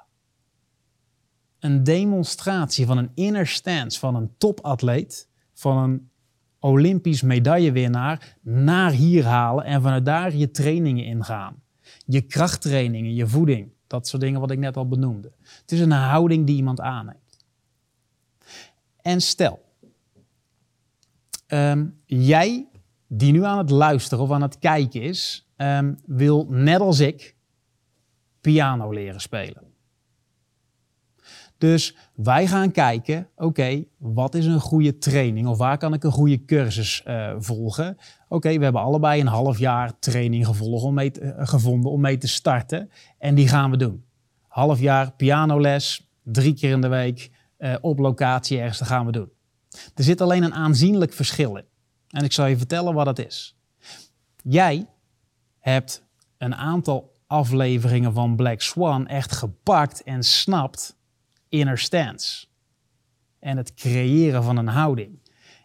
Een 1.60 1.84
demonstratie 1.84 2.86
van 2.86 2.98
een 2.98 3.10
inner 3.14 3.46
stance 3.46 3.98
van 3.98 4.14
een 4.14 4.30
topatleet, 4.38 5.28
van 5.54 5.76
een 5.76 6.10
Olympisch 6.60 7.22
medaillewinnaar 7.22 8.36
naar 8.42 8.90
hier 8.90 9.24
halen 9.24 9.64
en 9.64 9.82
vanuit 9.82 10.04
daar 10.04 10.36
je 10.36 10.50
trainingen 10.50 11.04
ingaan. 11.04 11.62
Je 12.06 12.20
krachttrainingen, 12.20 13.14
je 13.14 13.26
voeding, 13.26 13.72
dat 13.86 14.08
soort 14.08 14.22
dingen 14.22 14.40
wat 14.40 14.50
ik 14.50 14.58
net 14.58 14.76
al 14.76 14.88
benoemde. 14.88 15.32
Het 15.60 15.72
is 15.72 15.80
een 15.80 15.90
houding 15.90 16.46
die 16.46 16.56
iemand 16.56 16.80
aanneemt. 16.80 17.38
En 18.96 19.20
stel, 19.20 19.64
ehm, 21.46 21.86
jij 22.04 22.68
die 23.06 23.32
nu 23.32 23.44
aan 23.44 23.58
het 23.58 23.70
luisteren 23.70 24.24
of 24.24 24.30
aan 24.30 24.42
het 24.42 24.58
kijken 24.58 25.02
is, 25.02 25.48
um, 25.56 25.98
wil 26.06 26.46
net 26.48 26.80
als 26.80 27.00
ik 27.00 27.36
piano 28.40 28.90
leren 28.90 29.20
spelen. 29.20 29.67
Dus 31.58 31.96
wij 32.14 32.46
gaan 32.46 32.70
kijken, 32.70 33.28
oké, 33.36 33.84
wat 33.96 34.34
is 34.34 34.46
een 34.46 34.60
goede 34.60 34.98
training 34.98 35.46
of 35.46 35.58
waar 35.58 35.78
kan 35.78 35.94
ik 35.94 36.04
een 36.04 36.10
goede 36.10 36.44
cursus 36.44 37.02
uh, 37.06 37.34
volgen? 37.38 37.96
Oké, 38.28 38.58
we 38.58 38.64
hebben 38.64 38.82
allebei 38.82 39.20
een 39.20 39.26
half 39.26 39.58
jaar 39.58 39.98
training 39.98 40.46
gevolgd 40.46 40.84
om 40.84 40.94
mee 40.94 41.10
te, 41.10 41.20
uh, 41.22 41.32
gevonden 41.46 41.90
om 41.90 42.00
mee 42.00 42.18
te 42.18 42.28
starten 42.28 42.90
en 43.18 43.34
die 43.34 43.48
gaan 43.48 43.70
we 43.70 43.76
doen. 43.76 44.04
Half 44.48 44.80
jaar 44.80 45.12
pianoles, 45.12 46.10
drie 46.22 46.54
keer 46.54 46.70
in 46.70 46.80
de 46.80 46.88
week 46.88 47.30
uh, 47.58 47.74
op 47.80 47.98
locatie 47.98 48.58
ergens, 48.58 48.78
dat 48.78 48.88
gaan 48.88 49.06
we 49.06 49.12
doen. 49.12 49.30
Er 49.94 50.04
zit 50.04 50.20
alleen 50.20 50.42
een 50.42 50.54
aanzienlijk 50.54 51.12
verschil 51.12 51.56
in. 51.56 51.64
En 52.08 52.24
ik 52.24 52.32
zal 52.32 52.46
je 52.46 52.56
vertellen 52.56 52.94
wat 52.94 53.06
het 53.06 53.18
is. 53.18 53.56
Jij 54.42 54.86
hebt 55.58 56.06
een 56.38 56.54
aantal 56.54 57.12
afleveringen 57.26 58.12
van 58.12 58.36
Black 58.36 58.60
Swan 58.60 59.06
echt 59.06 59.32
gepakt 59.32 60.02
en 60.02 60.22
snapt 60.22 60.97
inner 61.48 61.78
stance. 61.78 62.46
En 63.38 63.56
het 63.56 63.74
creëren 63.74 64.42
van 64.42 64.56
een 64.56 64.68
houding. 64.68 65.18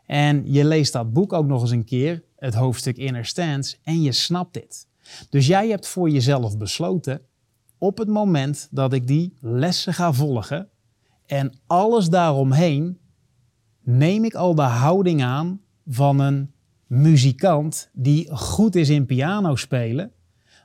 En 0.05 0.51
je 0.51 0.65
leest 0.65 0.93
dat 0.93 1.13
boek 1.13 1.33
ook 1.33 1.45
nog 1.45 1.61
eens 1.61 1.71
een 1.71 1.85
keer, 1.85 2.23
het 2.35 2.53
hoofdstuk 2.53 2.97
inner 2.97 3.25
stance, 3.25 3.77
en 3.83 4.01
je 4.01 4.11
snapt 4.11 4.53
dit. 4.53 4.87
Dus 5.29 5.47
jij 5.47 5.69
hebt 5.69 5.87
voor 5.87 6.09
jezelf 6.09 6.57
besloten, 6.57 7.21
op 7.77 7.97
het 7.97 8.07
moment 8.07 8.67
dat 8.71 8.93
ik 8.93 9.07
die 9.07 9.33
lessen 9.39 9.93
ga 9.93 10.13
volgen 10.13 10.69
en 11.25 11.53
alles 11.67 12.09
daaromheen, 12.09 12.99
neem 13.81 14.23
ik 14.23 14.33
al 14.33 14.55
de 14.55 14.61
houding 14.61 15.23
aan 15.23 15.61
van 15.87 16.19
een 16.19 16.53
muzikant 16.87 17.89
die 17.93 18.35
goed 18.35 18.75
is 18.75 18.89
in 18.89 19.05
piano 19.05 19.55
spelen, 19.55 20.11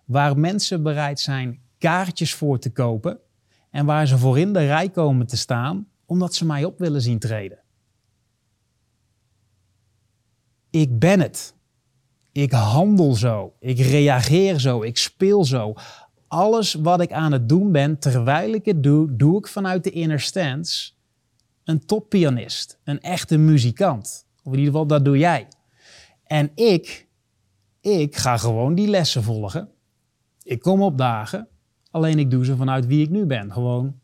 waar 0.04 0.38
mensen 0.38 0.83
bereid 0.83 1.20
zijn 1.20 1.61
kaartjes 1.78 2.35
voor 2.35 2.59
te 2.59 2.70
kopen 2.70 3.20
en 3.79 3.87
waar 3.87 4.07
ze 4.07 4.19
voor 4.19 4.38
in 4.38 4.53
de 4.53 4.67
rij 4.67 4.88
komen 4.88 5.27
te 5.27 5.37
staan 5.37 5.88
omdat 6.07 6.35
ze 6.35 6.47
mij 6.47 6.64
op 6.64 6.79
willen 6.79 7.03
zien 7.03 7.19
treden. 7.19 7.59
Ik 10.71 10.99
ben 10.99 11.21
het. 11.21 11.55
Ik 12.33 12.53
handel 12.53 13.14
zo. 13.14 13.55
Ik 13.61 13.79
reageer 13.79 14.61
zo. 14.61 14.83
Ik 14.83 14.97
speel 14.97 15.45
zo. 15.45 15.75
Alles 16.29 16.75
wat 16.75 17.01
ik 17.01 17.12
aan 17.12 17.33
het 17.33 17.49
doen 17.49 17.73
ben 17.73 17.99
terwijl 17.99 18.53
ik 18.53 18.64
het 18.64 18.83
doe, 18.83 19.17
doe 19.17 19.38
ik 19.38 19.47
vanuit 19.47 19.85
de 19.85 19.91
inner 19.91 20.21
stance. 20.21 20.93
Een 21.64 21.87
toppianist, 21.87 22.79
een 22.85 23.01
echte 23.01 23.37
muzikant. 23.37 24.27
Of 24.43 24.53
in 24.53 24.59
ieder 24.59 24.73
geval, 24.73 24.87
dat 24.87 25.05
doe 25.05 25.19
jij. 25.19 25.49
En 26.25 26.51
ik, 26.55 27.09
ik 27.81 28.17
ga 28.17 28.37
gewoon 28.37 28.75
die 28.75 28.88
lessen 28.88 29.23
volgen. 29.23 29.69
Ik 30.43 30.61
kom 30.61 30.83
op 30.83 30.99
dagen. 30.99 31.49
Alleen 31.90 32.18
ik 32.18 32.31
doe 32.31 32.44
ze 32.44 32.57
vanuit 32.57 32.87
wie 32.87 33.03
ik 33.03 33.11
nu 33.11 33.27
ben. 33.27 33.53
Gewoon, 33.53 34.01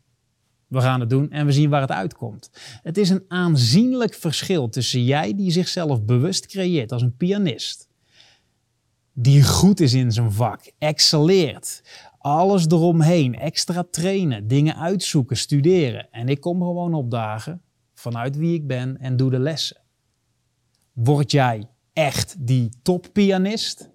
we 0.67 0.81
gaan 0.81 0.99
het 0.99 1.09
doen 1.09 1.31
en 1.31 1.45
we 1.45 1.51
zien 1.51 1.69
waar 1.69 1.81
het 1.81 1.91
uitkomt. 1.91 2.49
Het 2.83 2.97
is 2.97 3.09
een 3.09 3.23
aanzienlijk 3.27 4.13
verschil 4.13 4.69
tussen 4.69 5.03
jij 5.03 5.35
die 5.35 5.51
zichzelf 5.51 6.03
bewust 6.03 6.45
creëert 6.45 6.91
als 6.91 7.01
een 7.01 7.15
pianist. 7.15 7.87
Die 9.13 9.43
goed 9.43 9.79
is 9.79 9.93
in 9.93 10.11
zijn 10.11 10.31
vak, 10.31 10.71
excelleert. 10.77 11.81
Alles 12.17 12.65
eromheen, 12.65 13.35
extra 13.35 13.85
trainen, 13.91 14.47
dingen 14.47 14.75
uitzoeken, 14.75 15.37
studeren. 15.37 16.11
En 16.11 16.29
ik 16.29 16.41
kom 16.41 16.61
gewoon 16.61 16.93
opdagen 16.93 17.61
vanuit 17.93 18.37
wie 18.37 18.53
ik 18.53 18.67
ben 18.67 18.97
en 18.97 19.17
doe 19.17 19.29
de 19.29 19.39
lessen. 19.39 19.77
Word 20.93 21.31
jij 21.31 21.69
echt 21.93 22.35
die 22.39 22.69
toppianist? 22.81 23.89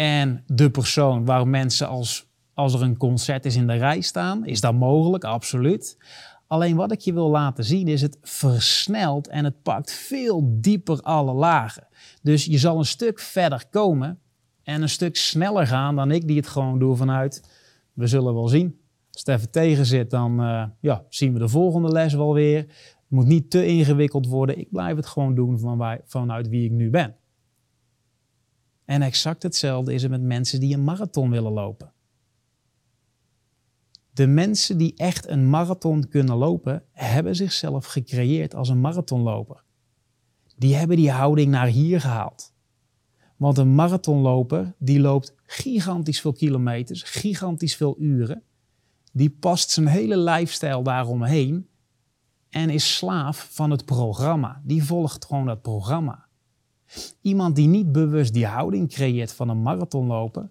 En 0.00 0.42
de 0.46 0.70
persoon 0.70 1.24
waar 1.24 1.48
mensen 1.48 1.88
als, 1.88 2.26
als 2.54 2.74
er 2.74 2.82
een 2.82 2.96
concert 2.96 3.44
is 3.44 3.56
in 3.56 3.66
de 3.66 3.74
rij 3.74 4.00
staan. 4.00 4.46
Is 4.46 4.60
dat 4.60 4.74
mogelijk? 4.74 5.24
Absoluut. 5.24 5.98
Alleen 6.46 6.76
wat 6.76 6.92
ik 6.92 7.00
je 7.00 7.12
wil 7.12 7.28
laten 7.28 7.64
zien 7.64 7.88
is 7.88 8.02
het 8.02 8.18
versnelt 8.22 9.28
en 9.28 9.44
het 9.44 9.62
pakt 9.62 9.92
veel 9.92 10.60
dieper 10.60 11.00
alle 11.00 11.32
lagen. 11.32 11.86
Dus 12.22 12.44
je 12.44 12.58
zal 12.58 12.78
een 12.78 12.84
stuk 12.84 13.18
verder 13.18 13.64
komen 13.70 14.18
en 14.62 14.82
een 14.82 14.88
stuk 14.88 15.16
sneller 15.16 15.66
gaan 15.66 15.96
dan 15.96 16.10
ik 16.10 16.26
die 16.26 16.36
het 16.36 16.48
gewoon 16.48 16.78
doe 16.78 16.96
vanuit 16.96 17.50
we 17.92 18.06
zullen 18.06 18.34
wel 18.34 18.48
zien. 18.48 18.80
Als 19.12 19.22
het 19.24 19.28
even 19.28 19.50
tegen 19.50 19.86
zit, 19.86 20.10
dan 20.10 20.40
uh, 20.40 20.64
ja, 20.80 21.04
zien 21.08 21.32
we 21.32 21.38
de 21.38 21.48
volgende 21.48 21.88
les 21.88 22.14
wel 22.14 22.34
weer. 22.34 22.58
Het 22.58 23.08
moet 23.08 23.26
niet 23.26 23.50
te 23.50 23.66
ingewikkeld 23.66 24.26
worden. 24.26 24.58
Ik 24.58 24.70
blijf 24.70 24.96
het 24.96 25.06
gewoon 25.06 25.34
doen 25.34 25.58
van, 25.58 25.98
vanuit 26.04 26.48
wie 26.48 26.64
ik 26.64 26.70
nu 26.70 26.90
ben. 26.90 27.14
En 28.90 29.02
exact 29.02 29.42
hetzelfde 29.42 29.94
is 29.94 30.02
het 30.02 30.10
met 30.10 30.22
mensen 30.22 30.60
die 30.60 30.74
een 30.74 30.84
marathon 30.84 31.30
willen 31.30 31.52
lopen. 31.52 31.92
De 34.12 34.26
mensen 34.26 34.78
die 34.78 34.94
echt 34.96 35.28
een 35.28 35.50
marathon 35.50 36.08
kunnen 36.08 36.36
lopen, 36.36 36.84
hebben 36.92 37.36
zichzelf 37.36 37.86
gecreëerd 37.86 38.54
als 38.54 38.68
een 38.68 38.80
marathonloper. 38.80 39.62
Die 40.56 40.74
hebben 40.74 40.96
die 40.96 41.10
houding 41.10 41.50
naar 41.50 41.66
hier 41.66 42.00
gehaald. 42.00 42.52
Want 43.36 43.58
een 43.58 43.74
marathonloper 43.74 44.74
die 44.78 45.00
loopt 45.00 45.34
gigantisch 45.46 46.20
veel 46.20 46.32
kilometers, 46.32 47.02
gigantisch 47.02 47.76
veel 47.76 47.96
uren. 47.98 48.42
Die 49.12 49.30
past 49.30 49.70
zijn 49.70 49.86
hele 49.86 50.18
lifestyle 50.18 50.82
daaromheen 50.82 51.68
en 52.48 52.70
is 52.70 52.96
slaaf 52.96 53.48
van 53.50 53.70
het 53.70 53.84
programma. 53.84 54.62
Die 54.64 54.84
volgt 54.84 55.24
gewoon 55.24 55.46
dat 55.46 55.62
programma. 55.62 56.28
Iemand 57.20 57.56
die 57.56 57.68
niet 57.68 57.92
bewust 57.92 58.32
die 58.32 58.46
houding 58.46 58.88
creëert 58.88 59.32
van 59.32 59.48
een 59.48 59.62
marathonloper, 59.62 60.50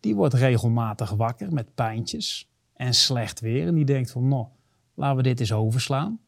die 0.00 0.14
wordt 0.14 0.34
regelmatig 0.34 1.10
wakker 1.10 1.52
met 1.52 1.74
pijntjes 1.74 2.50
en 2.74 2.94
slecht 2.94 3.40
weer. 3.40 3.66
En 3.66 3.74
die 3.74 3.84
denkt 3.84 4.10
van, 4.10 4.28
nou, 4.28 4.46
laten 4.94 5.16
we 5.16 5.22
dit 5.22 5.40
eens 5.40 5.52
overslaan. 5.52 6.20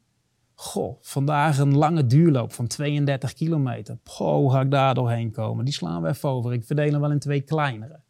Goh, 0.54 0.96
vandaag 1.00 1.58
een 1.58 1.76
lange 1.76 2.06
duurloop 2.06 2.52
van 2.52 2.66
32 2.66 3.32
kilometer. 3.32 3.98
Goh, 4.04 4.52
ga 4.52 4.60
ik 4.60 4.70
daar 4.70 4.94
doorheen 4.94 5.30
komen? 5.30 5.64
Die 5.64 5.74
slaan 5.74 6.02
we 6.02 6.08
even 6.08 6.28
over. 6.28 6.52
Ik 6.52 6.64
verdeel 6.64 6.90
hem 6.92 7.00
wel 7.00 7.10
in 7.10 7.18
twee 7.18 7.40
kleinere. 7.40 8.00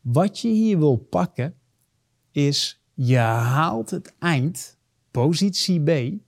Wat 0.00 0.38
je 0.38 0.48
hier 0.48 0.78
wil 0.78 0.96
pakken, 0.96 1.54
is 2.30 2.82
je 2.94 3.16
haalt 3.18 3.90
het 3.90 4.14
eind, 4.18 4.78
positie 5.10 5.82
B, 5.82 6.20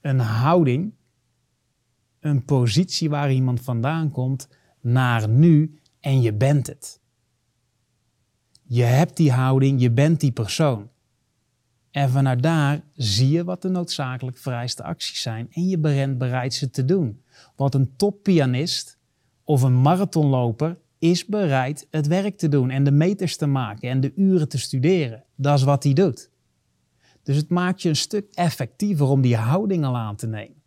een 0.00 0.18
houding, 0.18 0.92
een 2.20 2.44
positie 2.44 3.10
waar 3.10 3.32
iemand 3.32 3.60
vandaan 3.60 4.10
komt, 4.10 4.48
naar 4.80 5.28
nu 5.28 5.80
en 6.00 6.20
je 6.20 6.34
bent 6.34 6.66
het. 6.66 7.00
Je 8.62 8.82
hebt 8.82 9.16
die 9.16 9.32
houding, 9.32 9.80
je 9.80 9.90
bent 9.90 10.20
die 10.20 10.32
persoon. 10.32 10.88
En 11.90 12.10
vanuit 12.10 12.42
daar 12.42 12.80
zie 12.94 13.30
je 13.30 13.44
wat 13.44 13.62
de 13.62 13.68
noodzakelijk 13.68 14.38
vereiste 14.38 14.82
acties 14.82 15.22
zijn 15.22 15.48
en 15.50 15.68
je 15.68 15.78
bent 15.78 16.18
bereid 16.18 16.54
ze 16.54 16.70
te 16.70 16.84
doen. 16.84 17.22
Want 17.56 17.74
een 17.74 17.96
toppianist 17.96 18.98
of 19.44 19.62
een 19.62 19.80
marathonloper 19.80 20.78
is 20.98 21.26
bereid 21.26 21.86
het 21.90 22.06
werk 22.06 22.38
te 22.38 22.48
doen 22.48 22.70
en 22.70 22.84
de 22.84 22.90
meters 22.90 23.36
te 23.36 23.46
maken 23.46 23.90
en 23.90 24.00
de 24.00 24.12
uren 24.16 24.48
te 24.48 24.58
studeren. 24.58 25.24
Dat 25.34 25.58
is 25.58 25.64
wat 25.64 25.82
hij 25.82 25.92
doet. 25.92 26.30
Dus 27.22 27.36
het 27.36 27.48
maakt 27.48 27.82
je 27.82 27.88
een 27.88 27.96
stuk 27.96 28.30
effectiever 28.34 29.06
om 29.06 29.20
die 29.20 29.36
houding 29.36 29.84
al 29.84 29.96
aan 29.96 30.16
te 30.16 30.26
nemen. 30.26 30.62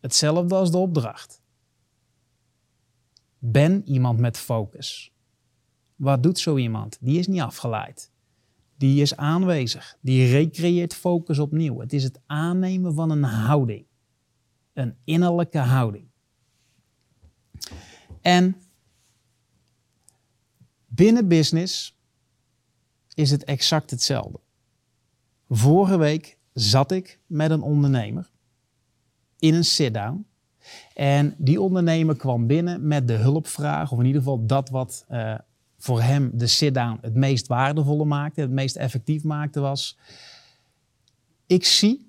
Hetzelfde 0.00 0.54
als 0.54 0.70
de 0.70 0.76
opdracht. 0.76 1.42
Ben 3.38 3.88
iemand 3.88 4.18
met 4.18 4.38
focus. 4.38 5.12
Wat 5.96 6.22
doet 6.22 6.38
zo 6.38 6.56
iemand? 6.56 6.98
Die 7.00 7.18
is 7.18 7.26
niet 7.26 7.40
afgeleid. 7.40 8.12
Die 8.76 9.02
is 9.02 9.16
aanwezig. 9.16 9.96
Die 10.00 10.30
recreëert 10.30 10.94
focus 10.94 11.38
opnieuw. 11.38 11.80
Het 11.80 11.92
is 11.92 12.02
het 12.02 12.20
aannemen 12.26 12.94
van 12.94 13.10
een 13.10 13.22
houding. 13.22 13.86
Een 14.72 14.96
innerlijke 15.04 15.58
houding. 15.58 16.08
En 18.20 18.56
binnen 20.86 21.28
business 21.28 21.98
is 23.14 23.30
het 23.30 23.44
exact 23.44 23.90
hetzelfde. 23.90 24.40
Vorige 25.48 25.96
week 25.96 26.38
zat 26.52 26.90
ik 26.90 27.20
met 27.26 27.50
een 27.50 27.62
ondernemer 27.62 28.30
in 29.40 29.54
een 29.54 29.64
sit-down. 29.64 30.26
En 30.94 31.34
die 31.38 31.60
ondernemer 31.60 32.16
kwam 32.16 32.46
binnen 32.46 32.86
met 32.86 33.08
de 33.08 33.14
hulpvraag, 33.14 33.92
of 33.92 33.98
in 33.98 34.06
ieder 34.06 34.20
geval 34.20 34.46
dat 34.46 34.68
wat 34.68 35.04
uh, 35.10 35.34
voor 35.78 36.02
hem 36.02 36.30
de 36.34 36.46
sit-down 36.46 36.98
het 37.00 37.14
meest 37.14 37.46
waardevolle 37.46 38.04
maakte, 38.04 38.40
het 38.40 38.50
meest 38.50 38.76
effectief 38.76 39.24
maakte, 39.24 39.60
was: 39.60 39.98
Ik 41.46 41.64
zie 41.64 42.06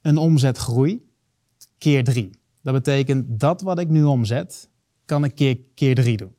een 0.00 0.16
omzetgroei 0.16 1.06
keer 1.78 2.04
drie. 2.04 2.30
Dat 2.62 2.74
betekent 2.74 3.40
dat 3.40 3.62
wat 3.62 3.78
ik 3.78 3.88
nu 3.88 4.04
omzet, 4.04 4.70
kan 5.04 5.24
ik 5.24 5.34
keer, 5.34 5.58
keer 5.74 5.94
drie 5.94 6.16
doen. 6.16 6.34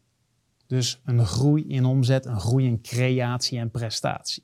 Dus 0.67 1.02
een 1.06 1.26
groei 1.26 1.67
in 1.67 1.86
omzet, 1.86 2.26
een 2.26 2.39
groei 2.39 2.65
in 2.65 2.82
creatie 2.82 3.60
en 3.60 3.71
prestatie. 3.71 4.43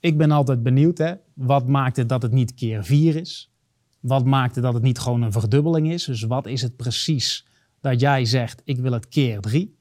Ik 0.00 0.16
ben 0.16 0.30
altijd 0.30 0.62
benieuwd, 0.62 0.98
hè, 0.98 1.14
wat 1.34 1.68
maakt 1.68 1.96
het 1.96 2.08
dat 2.08 2.22
het 2.22 2.32
niet 2.32 2.54
keer 2.54 2.84
vier 2.84 3.16
is? 3.16 3.51
Wat 4.02 4.24
maakt 4.24 4.54
het 4.54 4.64
dat 4.64 4.74
het 4.74 4.82
niet 4.82 4.98
gewoon 4.98 5.22
een 5.22 5.32
verdubbeling 5.32 5.90
is? 5.90 6.04
Dus 6.04 6.22
wat 6.22 6.46
is 6.46 6.62
het 6.62 6.76
precies 6.76 7.46
dat 7.80 8.00
jij 8.00 8.24
zegt, 8.24 8.62
ik 8.64 8.78
wil 8.78 8.92
het 8.92 9.08
keer 9.08 9.40
drie? 9.40 9.78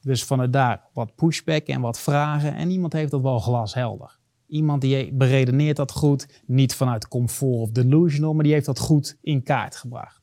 Dus 0.00 0.24
vanuit 0.24 0.52
daar 0.52 0.88
wat 0.92 1.14
pushback 1.14 1.66
en 1.66 1.80
wat 1.80 2.00
vragen. 2.00 2.54
En 2.54 2.70
iemand 2.70 2.92
heeft 2.92 3.10
dat 3.10 3.20
wel 3.20 3.38
glashelder. 3.38 4.18
Iemand 4.46 4.80
die 4.80 5.12
beredeneert 5.12 5.76
dat 5.76 5.90
goed, 5.90 6.42
niet 6.46 6.74
vanuit 6.74 7.08
comfort 7.08 7.60
of 7.60 7.70
delusional, 7.70 8.34
maar 8.34 8.44
die 8.44 8.52
heeft 8.52 8.66
dat 8.66 8.78
goed 8.78 9.16
in 9.20 9.42
kaart 9.42 9.76
gebracht. 9.76 10.22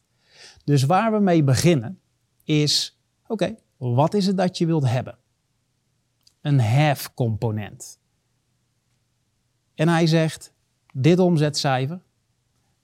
Dus 0.64 0.84
waar 0.84 1.12
we 1.12 1.20
mee 1.20 1.44
beginnen 1.44 2.00
is, 2.44 3.00
oké, 3.28 3.56
wat 3.78 4.14
is 4.14 4.26
het 4.26 4.38
dat 4.38 4.58
je 4.58 4.66
wilt 4.66 4.88
hebben? 4.88 5.18
Een 6.42 6.60
have-component. 6.60 8.00
En 9.76 9.88
hij 9.88 10.08
zegt, 10.08 10.54
dit 10.94 11.20
omzetcijfer 11.20 12.02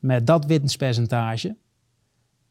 met 0.04 0.28
dat 0.28 0.46
winstpercentage 0.46 1.56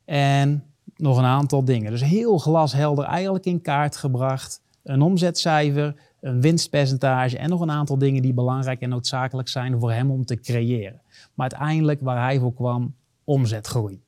en 0.04 0.64
nog 0.96 1.18
een 1.18 1.24
aantal 1.24 1.64
dingen. 1.64 1.90
Dus 1.90 2.02
heel 2.02 2.38
glashelder 2.38 3.04
eigenlijk 3.04 3.44
in 3.44 3.60
kaart 3.60 3.96
gebracht. 3.96 4.62
Een 4.82 5.02
omzetcijfer, 5.02 5.94
een 6.20 6.40
winstpercentage 6.40 7.38
en 7.38 7.48
nog 7.48 7.60
een 7.60 7.70
aantal 7.70 7.98
dingen 7.98 8.22
die 8.22 8.32
belangrijk 8.34 8.80
en 8.80 8.88
noodzakelijk 8.88 9.48
zijn 9.48 9.80
voor 9.80 9.92
hem 9.92 10.10
om 10.10 10.24
te 10.24 10.40
creëren. 10.40 11.00
Maar 11.34 11.50
uiteindelijk 11.50 12.00
waar 12.00 12.22
hij 12.22 12.38
voor 12.38 12.54
kwam, 12.54 12.94
omzetgroei. 13.24 14.02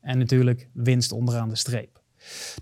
En 0.00 0.18
natuurlijk 0.18 0.68
winst 0.72 1.12
onderaan 1.12 1.48
de 1.48 1.56
streep. 1.56 2.00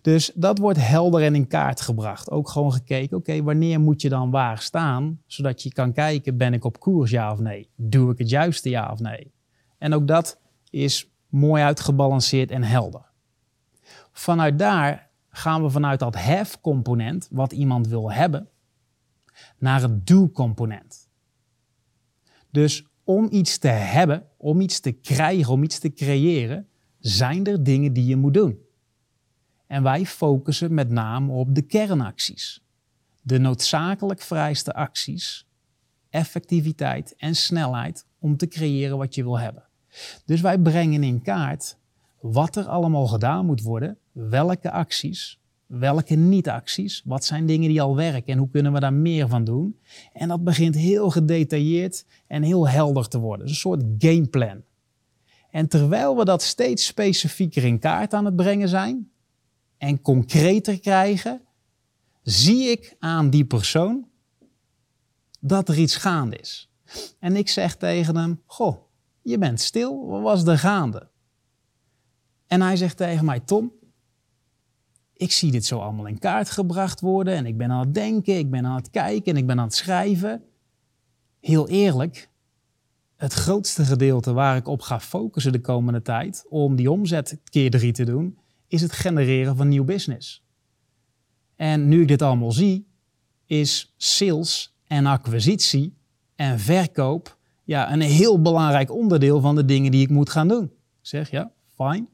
Dus 0.02 0.32
dat 0.34 0.58
wordt 0.58 0.86
helder 0.86 1.22
en 1.22 1.34
in 1.34 1.46
kaart 1.46 1.80
gebracht. 1.80 2.30
Ook 2.30 2.48
gewoon 2.48 2.72
gekeken, 2.72 3.16
oké, 3.16 3.42
wanneer 3.42 3.80
moet 3.80 4.02
je 4.02 4.08
dan 4.08 4.30
waar 4.30 4.58
staan? 4.58 5.20
Zodat 5.26 5.62
je 5.62 5.72
kan 5.72 5.92
kijken, 5.92 6.36
ben 6.36 6.54
ik 6.54 6.64
op 6.64 6.80
koers 6.80 7.10
ja 7.10 7.32
of 7.32 7.38
nee? 7.38 7.68
Doe 7.76 8.12
ik 8.12 8.18
het 8.18 8.30
juiste 8.30 8.70
ja 8.70 8.90
of 8.92 9.00
nee? 9.00 9.32
En 9.80 9.94
ook 9.94 10.06
dat 10.06 10.40
is 10.70 11.10
mooi 11.28 11.62
uitgebalanceerd 11.62 12.50
en 12.50 12.62
helder. 12.62 13.04
Vanuit 14.12 14.58
daar 14.58 15.10
gaan 15.28 15.62
we 15.62 15.70
vanuit 15.70 15.98
dat 15.98 16.14
have-component, 16.14 17.28
wat 17.30 17.52
iemand 17.52 17.86
wil 17.86 18.12
hebben, 18.12 18.48
naar 19.58 19.82
het 19.82 20.06
do-component. 20.06 21.08
Dus 22.50 22.86
om 23.04 23.28
iets 23.30 23.58
te 23.58 23.68
hebben, 23.68 24.26
om 24.36 24.60
iets 24.60 24.80
te 24.80 24.92
krijgen, 24.92 25.52
om 25.52 25.62
iets 25.62 25.78
te 25.78 25.92
creëren, 25.92 26.68
zijn 26.98 27.46
er 27.46 27.62
dingen 27.62 27.92
die 27.92 28.06
je 28.06 28.16
moet 28.16 28.34
doen. 28.34 28.58
En 29.66 29.82
wij 29.82 30.06
focussen 30.06 30.74
met 30.74 30.90
name 30.90 31.32
op 31.32 31.54
de 31.54 31.62
kernacties. 31.62 32.64
De 33.22 33.38
noodzakelijk 33.38 34.20
vereiste 34.20 34.72
acties, 34.72 35.48
effectiviteit 36.10 37.14
en 37.16 37.34
snelheid 37.34 38.06
om 38.18 38.36
te 38.36 38.48
creëren 38.48 38.98
wat 38.98 39.14
je 39.14 39.22
wil 39.22 39.38
hebben. 39.38 39.69
Dus 40.24 40.40
wij 40.40 40.58
brengen 40.58 41.02
in 41.02 41.22
kaart 41.22 41.78
wat 42.20 42.56
er 42.56 42.64
allemaal 42.64 43.06
gedaan 43.06 43.46
moet 43.46 43.62
worden, 43.62 43.98
welke 44.12 44.70
acties, 44.70 45.40
welke 45.66 46.14
niet-acties, 46.14 47.02
wat 47.04 47.24
zijn 47.24 47.46
dingen 47.46 47.68
die 47.68 47.82
al 47.82 47.96
werken 47.96 48.32
en 48.32 48.38
hoe 48.38 48.50
kunnen 48.50 48.72
we 48.72 48.80
daar 48.80 48.92
meer 48.92 49.28
van 49.28 49.44
doen. 49.44 49.78
En 50.12 50.28
dat 50.28 50.44
begint 50.44 50.74
heel 50.74 51.10
gedetailleerd 51.10 52.04
en 52.26 52.42
heel 52.42 52.68
helder 52.68 53.08
te 53.08 53.18
worden. 53.18 53.46
Dus 53.46 53.54
een 53.54 53.60
soort 53.60 53.84
gameplan. 53.98 54.62
En 55.50 55.68
terwijl 55.68 56.16
we 56.16 56.24
dat 56.24 56.42
steeds 56.42 56.86
specifieker 56.86 57.64
in 57.64 57.78
kaart 57.78 58.14
aan 58.14 58.24
het 58.24 58.36
brengen 58.36 58.68
zijn 58.68 59.10
en 59.78 60.00
concreter 60.00 60.80
krijgen, 60.80 61.40
zie 62.22 62.70
ik 62.70 62.96
aan 62.98 63.30
die 63.30 63.44
persoon 63.44 64.08
dat 65.40 65.68
er 65.68 65.78
iets 65.78 65.96
gaande 65.96 66.36
is. 66.36 66.70
En 67.18 67.36
ik 67.36 67.48
zeg 67.48 67.76
tegen 67.76 68.16
hem: 68.16 68.42
Goh, 68.46 68.76
je 69.22 69.38
bent 69.38 69.60
stil, 69.60 70.06
wat 70.06 70.22
was 70.22 70.46
er 70.46 70.58
gaande? 70.58 71.08
En 72.46 72.60
hij 72.60 72.76
zegt 72.76 72.96
tegen 72.96 73.24
mij: 73.24 73.40
Tom, 73.40 73.72
ik 75.12 75.32
zie 75.32 75.50
dit 75.50 75.64
zo 75.66 75.78
allemaal 75.78 76.06
in 76.06 76.18
kaart 76.18 76.50
gebracht 76.50 77.00
worden 77.00 77.34
en 77.34 77.46
ik 77.46 77.56
ben 77.56 77.70
aan 77.70 77.80
het 77.80 77.94
denken, 77.94 78.38
ik 78.38 78.50
ben 78.50 78.66
aan 78.66 78.76
het 78.76 78.90
kijken 78.90 79.32
en 79.32 79.38
ik 79.38 79.46
ben 79.46 79.58
aan 79.58 79.64
het 79.64 79.74
schrijven. 79.74 80.44
Heel 81.40 81.68
eerlijk, 81.68 82.30
het 83.16 83.32
grootste 83.32 83.84
gedeelte 83.84 84.32
waar 84.32 84.56
ik 84.56 84.68
op 84.68 84.80
ga 84.80 85.00
focussen 85.00 85.52
de 85.52 85.60
komende 85.60 86.02
tijd 86.02 86.44
om 86.48 86.76
die 86.76 86.90
omzet 86.90 87.40
keer 87.44 87.70
drie 87.70 87.92
te 87.92 88.04
doen, 88.04 88.38
is 88.66 88.80
het 88.80 88.92
genereren 88.92 89.56
van 89.56 89.68
nieuw 89.68 89.84
business. 89.84 90.44
En 91.56 91.88
nu 91.88 92.00
ik 92.00 92.08
dit 92.08 92.22
allemaal 92.22 92.52
zie, 92.52 92.88
is 93.46 93.94
sales 93.96 94.76
en 94.84 95.06
acquisitie 95.06 95.96
en 96.34 96.58
verkoop 96.58 97.38
ja, 97.70 97.92
een 97.92 98.00
heel 98.00 98.40
belangrijk 98.40 98.92
onderdeel 98.92 99.40
van 99.40 99.54
de 99.54 99.64
dingen 99.64 99.90
die 99.90 100.02
ik 100.02 100.10
moet 100.10 100.30
gaan 100.30 100.48
doen. 100.48 100.64
Ik 100.64 100.70
zeg 101.00 101.30
ja, 101.30 101.52
fijn. 101.74 102.08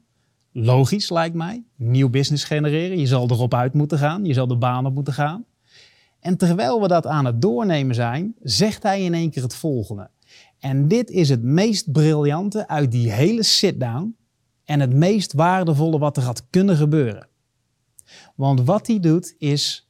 Logisch 0.51 1.09
lijkt 1.09 1.35
mij. 1.35 1.63
Nieuw 1.75 2.09
business 2.09 2.43
genereren. 2.43 2.99
Je 2.99 3.07
zal 3.07 3.29
erop 3.29 3.53
uit 3.53 3.73
moeten 3.73 3.97
gaan. 3.97 4.25
Je 4.25 4.33
zal 4.33 4.47
de 4.47 4.57
baan 4.57 4.85
op 4.85 4.93
moeten 4.93 5.13
gaan. 5.13 5.45
En 6.19 6.37
terwijl 6.37 6.81
we 6.81 6.87
dat 6.87 7.07
aan 7.07 7.25
het 7.25 7.41
doornemen 7.41 7.95
zijn, 7.95 8.35
zegt 8.41 8.83
hij 8.83 9.03
in 9.03 9.13
één 9.13 9.29
keer 9.29 9.43
het 9.43 9.55
volgende. 9.55 10.09
En 10.59 10.87
dit 10.87 11.09
is 11.09 11.29
het 11.29 11.43
meest 11.43 11.91
briljante 11.91 12.67
uit 12.67 12.91
die 12.91 13.11
hele 13.11 13.43
sit-down 13.43 14.15
en 14.63 14.79
het 14.79 14.93
meest 14.93 15.33
waardevolle 15.33 15.97
wat 15.97 16.17
er 16.17 16.23
had 16.23 16.45
kunnen 16.49 16.75
gebeuren. 16.75 17.27
Want 18.35 18.61
wat 18.61 18.87
hij 18.87 18.99
doet 18.99 19.35
is, 19.37 19.89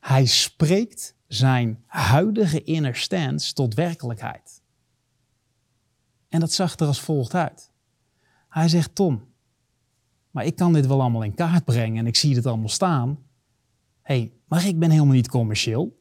hij 0.00 0.26
spreekt 0.26 1.14
zijn 1.26 1.82
huidige 1.86 2.62
inner 2.62 2.96
stance 2.96 3.52
tot 3.54 3.74
werkelijkheid. 3.74 4.59
En 6.30 6.40
dat 6.40 6.52
zag 6.52 6.78
er 6.78 6.86
als 6.86 7.00
volgt 7.00 7.34
uit. 7.34 7.70
Hij 8.48 8.68
zegt, 8.68 8.94
Tom, 8.94 9.28
maar 10.30 10.44
ik 10.44 10.56
kan 10.56 10.72
dit 10.72 10.86
wel 10.86 11.00
allemaal 11.00 11.22
in 11.22 11.34
kaart 11.34 11.64
brengen 11.64 11.98
en 11.98 12.06
ik 12.06 12.16
zie 12.16 12.34
het 12.34 12.46
allemaal 12.46 12.68
staan. 12.68 13.08
Hé, 14.02 14.18
hey, 14.18 14.32
maar 14.44 14.66
ik 14.66 14.78
ben 14.78 14.90
helemaal 14.90 15.14
niet 15.14 15.28
commercieel. 15.28 15.98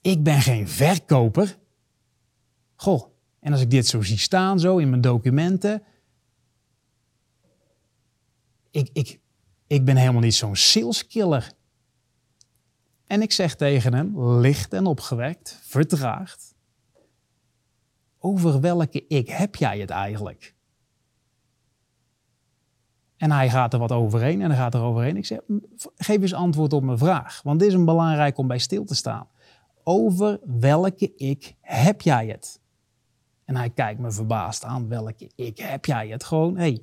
Ik 0.00 0.22
ben 0.22 0.40
geen 0.40 0.68
verkoper. 0.68 1.58
Goh, 2.74 3.04
en 3.40 3.52
als 3.52 3.60
ik 3.60 3.70
dit 3.70 3.86
zo 3.86 4.02
zie 4.02 4.18
staan, 4.18 4.60
zo 4.60 4.78
in 4.78 4.88
mijn 4.88 5.00
documenten. 5.00 5.82
Ik, 8.70 8.90
ik, 8.92 9.20
ik 9.66 9.84
ben 9.84 9.96
helemaal 9.96 10.20
niet 10.20 10.34
zo'n 10.34 10.56
saleskiller. 10.56 11.52
En 13.06 13.22
ik 13.22 13.32
zeg 13.32 13.56
tegen 13.56 13.94
hem, 13.94 14.20
licht 14.20 14.72
en 14.72 14.86
opgewekt, 14.86 15.58
vertraagd. 15.62 16.55
Over 18.26 18.60
welke 18.60 19.06
ik 19.06 19.28
heb 19.28 19.54
jij 19.54 19.78
het 19.78 19.90
eigenlijk? 19.90 20.54
En 23.16 23.30
hij 23.30 23.50
gaat 23.50 23.72
er 23.72 23.78
wat 23.78 23.92
overheen 23.92 24.42
en 24.42 24.50
hij 24.50 24.58
gaat 24.58 24.74
er 24.74 24.80
overheen. 24.80 25.16
Ik 25.16 25.26
zeg, 25.26 25.40
geef 25.96 26.20
eens 26.20 26.34
antwoord 26.34 26.72
op 26.72 26.82
mijn 26.82 26.98
vraag. 26.98 27.40
Want 27.42 27.58
dit 27.58 27.68
is 27.68 27.74
een 27.74 27.84
belangrijk 27.84 28.38
om 28.38 28.46
bij 28.46 28.58
stil 28.58 28.84
te 28.84 28.94
staan. 28.94 29.28
Over 29.82 30.40
welke 30.44 31.14
ik 31.16 31.54
heb 31.60 32.00
jij 32.00 32.26
het? 32.26 32.60
En 33.44 33.56
hij 33.56 33.70
kijkt 33.70 34.00
me 34.00 34.10
verbaasd 34.10 34.64
aan. 34.64 34.88
Welke 34.88 35.30
ik 35.34 35.58
heb 35.58 35.84
jij 35.84 36.08
het? 36.08 36.24
Gewoon, 36.24 36.56
hé, 36.56 36.62
hey, 36.62 36.82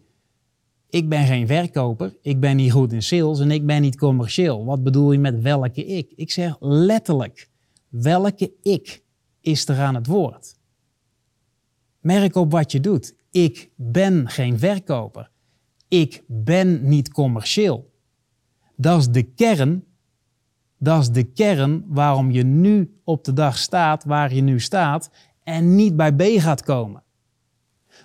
ik 0.90 1.10
ben 1.10 1.26
geen 1.26 1.48
verkoper. 1.48 2.18
Ik 2.22 2.40
ben 2.40 2.56
niet 2.56 2.72
goed 2.72 2.94
in 2.94 3.04
sales 3.04 3.40
en 3.40 3.52
ik 3.52 3.66
ben 3.66 3.82
niet 3.82 3.98
commercieel. 3.98 4.66
Wat 4.66 4.84
bedoel 4.84 5.12
je 5.12 5.20
met 5.20 5.42
welke 5.42 5.86
ik? 5.86 6.14
Ik 6.16 6.32
zeg 6.32 6.56
letterlijk, 6.60 7.50
welke 7.90 8.54
ik 8.62 9.04
is 9.42 9.68
er 9.68 9.80
aan 9.80 9.96
het 9.96 10.08
woord? 10.08 10.62
Merk 12.04 12.36
op 12.36 12.52
wat 12.52 12.72
je 12.72 12.80
doet. 12.80 13.16
Ik 13.32 13.70
ben 13.76 14.30
geen 14.30 14.60
verkoper. 14.60 15.30
Ik 15.88 16.24
ben 16.28 16.88
niet 16.88 17.12
commercieel. 17.12 17.92
Dat 18.76 19.00
is 19.00 19.08
de 19.08 19.24
kern. 19.24 19.84
Dat 20.78 21.02
is 21.02 21.10
de 21.10 21.24
kern 21.24 21.86
waarom 21.88 22.32
je 22.32 22.44
nu 22.44 23.00
op 23.04 23.24
de 23.24 23.34
dag 23.34 23.58
staat 23.58 24.04
waar 24.04 24.34
je 24.34 24.42
nu 24.42 24.60
staat 24.60 25.10
en 25.44 25.76
niet 25.76 25.96
bij 25.96 26.14
B 26.14 26.22
gaat 26.22 26.64
komen. 26.64 27.04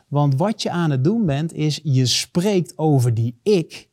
Want 0.08 0.34
wat 0.34 0.62
je 0.62 0.70
aan 0.70 0.90
het 0.90 1.04
doen 1.04 1.26
bent, 1.26 1.52
is 1.52 1.80
je 1.82 2.06
spreekt 2.06 2.78
over 2.78 3.14
die 3.14 3.38
ik 3.42 3.88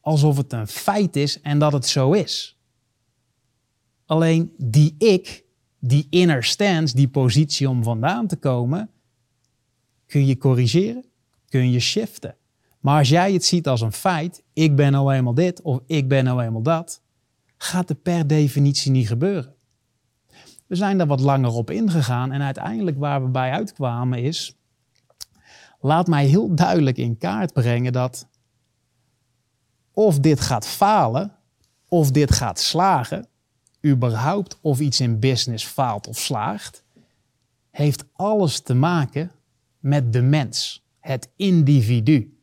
alsof 0.00 0.36
het 0.36 0.52
een 0.52 0.66
feit 0.66 1.16
is 1.16 1.40
en 1.40 1.58
dat 1.58 1.72
het 1.72 1.86
zo 1.86 2.12
is. 2.12 2.58
Alleen 4.06 4.52
die 4.56 4.94
ik, 4.98 5.44
die 5.78 6.06
inner 6.10 6.44
stance, 6.44 6.96
die 6.96 7.08
positie 7.08 7.68
om 7.68 7.82
vandaan 7.82 8.26
te 8.26 8.36
komen, 8.36 8.90
kun 10.08 10.26
je 10.26 10.38
corrigeren, 10.38 11.04
kun 11.48 11.70
je 11.70 11.80
shiften. 11.80 12.36
Maar 12.80 12.98
als 12.98 13.08
jij 13.08 13.32
het 13.32 13.44
ziet 13.44 13.68
als 13.68 13.80
een 13.80 13.92
feit, 13.92 14.42
ik 14.52 14.76
ben 14.76 14.92
nou 14.92 15.14
eenmaal 15.14 15.34
dit 15.34 15.62
of 15.62 15.80
ik 15.86 16.08
ben 16.08 16.24
nou 16.24 16.42
eenmaal 16.42 16.62
dat, 16.62 17.02
gaat 17.56 17.88
het 17.88 18.02
per 18.02 18.26
definitie 18.26 18.90
niet 18.90 19.08
gebeuren. 19.08 19.54
We 20.66 20.74
zijn 20.74 20.98
daar 20.98 21.06
wat 21.06 21.20
langer 21.20 21.50
op 21.50 21.70
ingegaan 21.70 22.32
en 22.32 22.42
uiteindelijk 22.42 22.98
waar 22.98 23.22
we 23.22 23.28
bij 23.28 23.50
uitkwamen 23.50 24.22
is, 24.22 24.56
laat 25.80 26.06
mij 26.06 26.26
heel 26.26 26.54
duidelijk 26.54 26.96
in 26.96 27.18
kaart 27.18 27.52
brengen 27.52 27.92
dat 27.92 28.26
of 29.92 30.20
dit 30.20 30.40
gaat 30.40 30.66
falen, 30.66 31.32
of 31.88 32.10
dit 32.10 32.32
gaat 32.32 32.58
slagen, 32.58 33.26
überhaupt 33.86 34.58
of 34.60 34.80
iets 34.80 35.00
in 35.00 35.18
business 35.18 35.64
faalt 35.64 36.06
of 36.06 36.18
slaagt, 36.18 36.84
heeft 37.70 38.04
alles 38.12 38.60
te 38.60 38.74
maken 38.74 39.32
met 39.88 40.12
de 40.12 40.22
mens, 40.22 40.86
het 41.00 41.30
individu. 41.36 42.38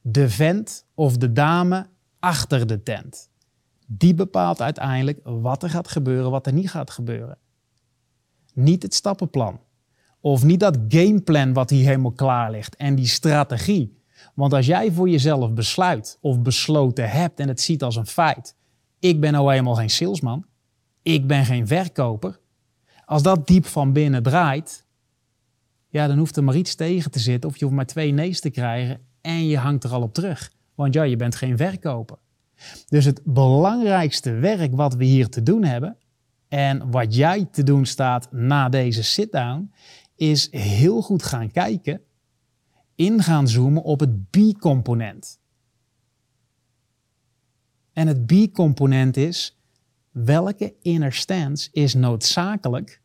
De 0.00 0.28
vent 0.28 0.86
of 0.94 1.16
de 1.16 1.32
dame 1.32 1.86
achter 2.18 2.66
de 2.66 2.82
tent. 2.82 3.30
Die 3.86 4.14
bepaalt 4.14 4.60
uiteindelijk 4.60 5.20
wat 5.22 5.62
er 5.62 5.70
gaat 5.70 5.88
gebeuren, 5.88 6.30
wat 6.30 6.46
er 6.46 6.52
niet 6.52 6.70
gaat 6.70 6.90
gebeuren. 6.90 7.38
Niet 8.54 8.82
het 8.82 8.94
stappenplan. 8.94 9.60
Of 10.20 10.44
niet 10.44 10.60
dat 10.60 10.78
gameplan 10.88 11.52
wat 11.52 11.70
hier 11.70 11.84
helemaal 11.84 12.12
klaar 12.12 12.50
ligt 12.50 12.76
en 12.76 12.94
die 12.94 13.06
strategie. 13.06 13.98
Want 14.34 14.52
als 14.52 14.66
jij 14.66 14.92
voor 14.92 15.08
jezelf 15.08 15.52
besluit 15.52 16.18
of 16.20 16.40
besloten 16.40 17.10
hebt 17.10 17.40
en 17.40 17.48
het 17.48 17.60
ziet 17.60 17.82
als 17.82 17.96
een 17.96 18.06
feit. 18.06 18.56
Ik 18.98 19.20
ben 19.20 19.32
nou 19.32 19.52
eenmaal 19.52 19.74
geen 19.74 19.90
salesman. 19.90 20.44
Ik 21.02 21.26
ben 21.26 21.44
geen 21.44 21.66
verkoper. 21.66 22.40
Als 23.04 23.22
dat 23.22 23.46
diep 23.46 23.66
van 23.66 23.92
binnen 23.92 24.22
draait, 24.22 24.84
ja, 25.90 26.06
dan 26.06 26.18
hoeft 26.18 26.36
er 26.36 26.44
maar 26.44 26.56
iets 26.56 26.74
tegen 26.74 27.10
te 27.10 27.18
zitten 27.18 27.50
of 27.50 27.56
je 27.56 27.64
hoeft 27.64 27.76
maar 27.76 27.86
twee 27.86 28.12
nee's 28.12 28.40
te 28.40 28.50
krijgen 28.50 29.00
en 29.20 29.46
je 29.46 29.56
hangt 29.56 29.84
er 29.84 29.90
al 29.90 30.02
op 30.02 30.14
terug. 30.14 30.52
Want 30.74 30.94
ja, 30.94 31.02
je 31.02 31.16
bent 31.16 31.34
geen 31.34 31.56
verkoper. 31.56 32.18
Dus 32.88 33.04
het 33.04 33.20
belangrijkste 33.24 34.32
werk 34.32 34.74
wat 34.74 34.94
we 34.94 35.04
hier 35.04 35.28
te 35.28 35.42
doen 35.42 35.64
hebben 35.64 35.96
en 36.48 36.90
wat 36.90 37.14
jij 37.14 37.44
te 37.44 37.62
doen 37.62 37.86
staat 37.86 38.32
na 38.32 38.68
deze 38.68 39.02
sit-down, 39.02 39.72
is 40.16 40.48
heel 40.50 41.02
goed 41.02 41.22
gaan 41.22 41.50
kijken, 41.50 42.00
in 42.94 43.22
gaan 43.22 43.48
zoomen 43.48 43.82
op 43.82 44.00
het 44.00 44.30
B-component. 44.30 45.38
En 47.92 48.06
het 48.06 48.26
B-component 48.26 49.16
is 49.16 49.58
welke 50.10 50.74
inner 50.82 51.12
stance 51.12 51.68
is 51.72 51.94
noodzakelijk? 51.94 53.00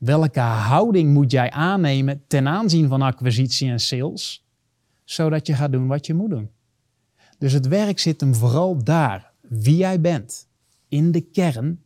Welke 0.00 0.40
houding 0.40 1.12
moet 1.12 1.30
jij 1.30 1.50
aannemen 1.50 2.24
ten 2.26 2.48
aanzien 2.48 2.88
van 2.88 3.02
acquisitie 3.02 3.70
en 3.70 3.80
sales, 3.80 4.46
zodat 5.04 5.46
je 5.46 5.54
gaat 5.54 5.72
doen 5.72 5.86
wat 5.86 6.06
je 6.06 6.14
moet 6.14 6.30
doen? 6.30 6.50
Dus 7.38 7.52
het 7.52 7.68
werk 7.68 7.98
zit 7.98 8.20
hem 8.20 8.34
vooral 8.34 8.84
daar. 8.84 9.32
Wie 9.40 9.76
jij 9.76 10.00
bent, 10.00 10.48
in 10.88 11.12
de 11.12 11.20
kern, 11.20 11.82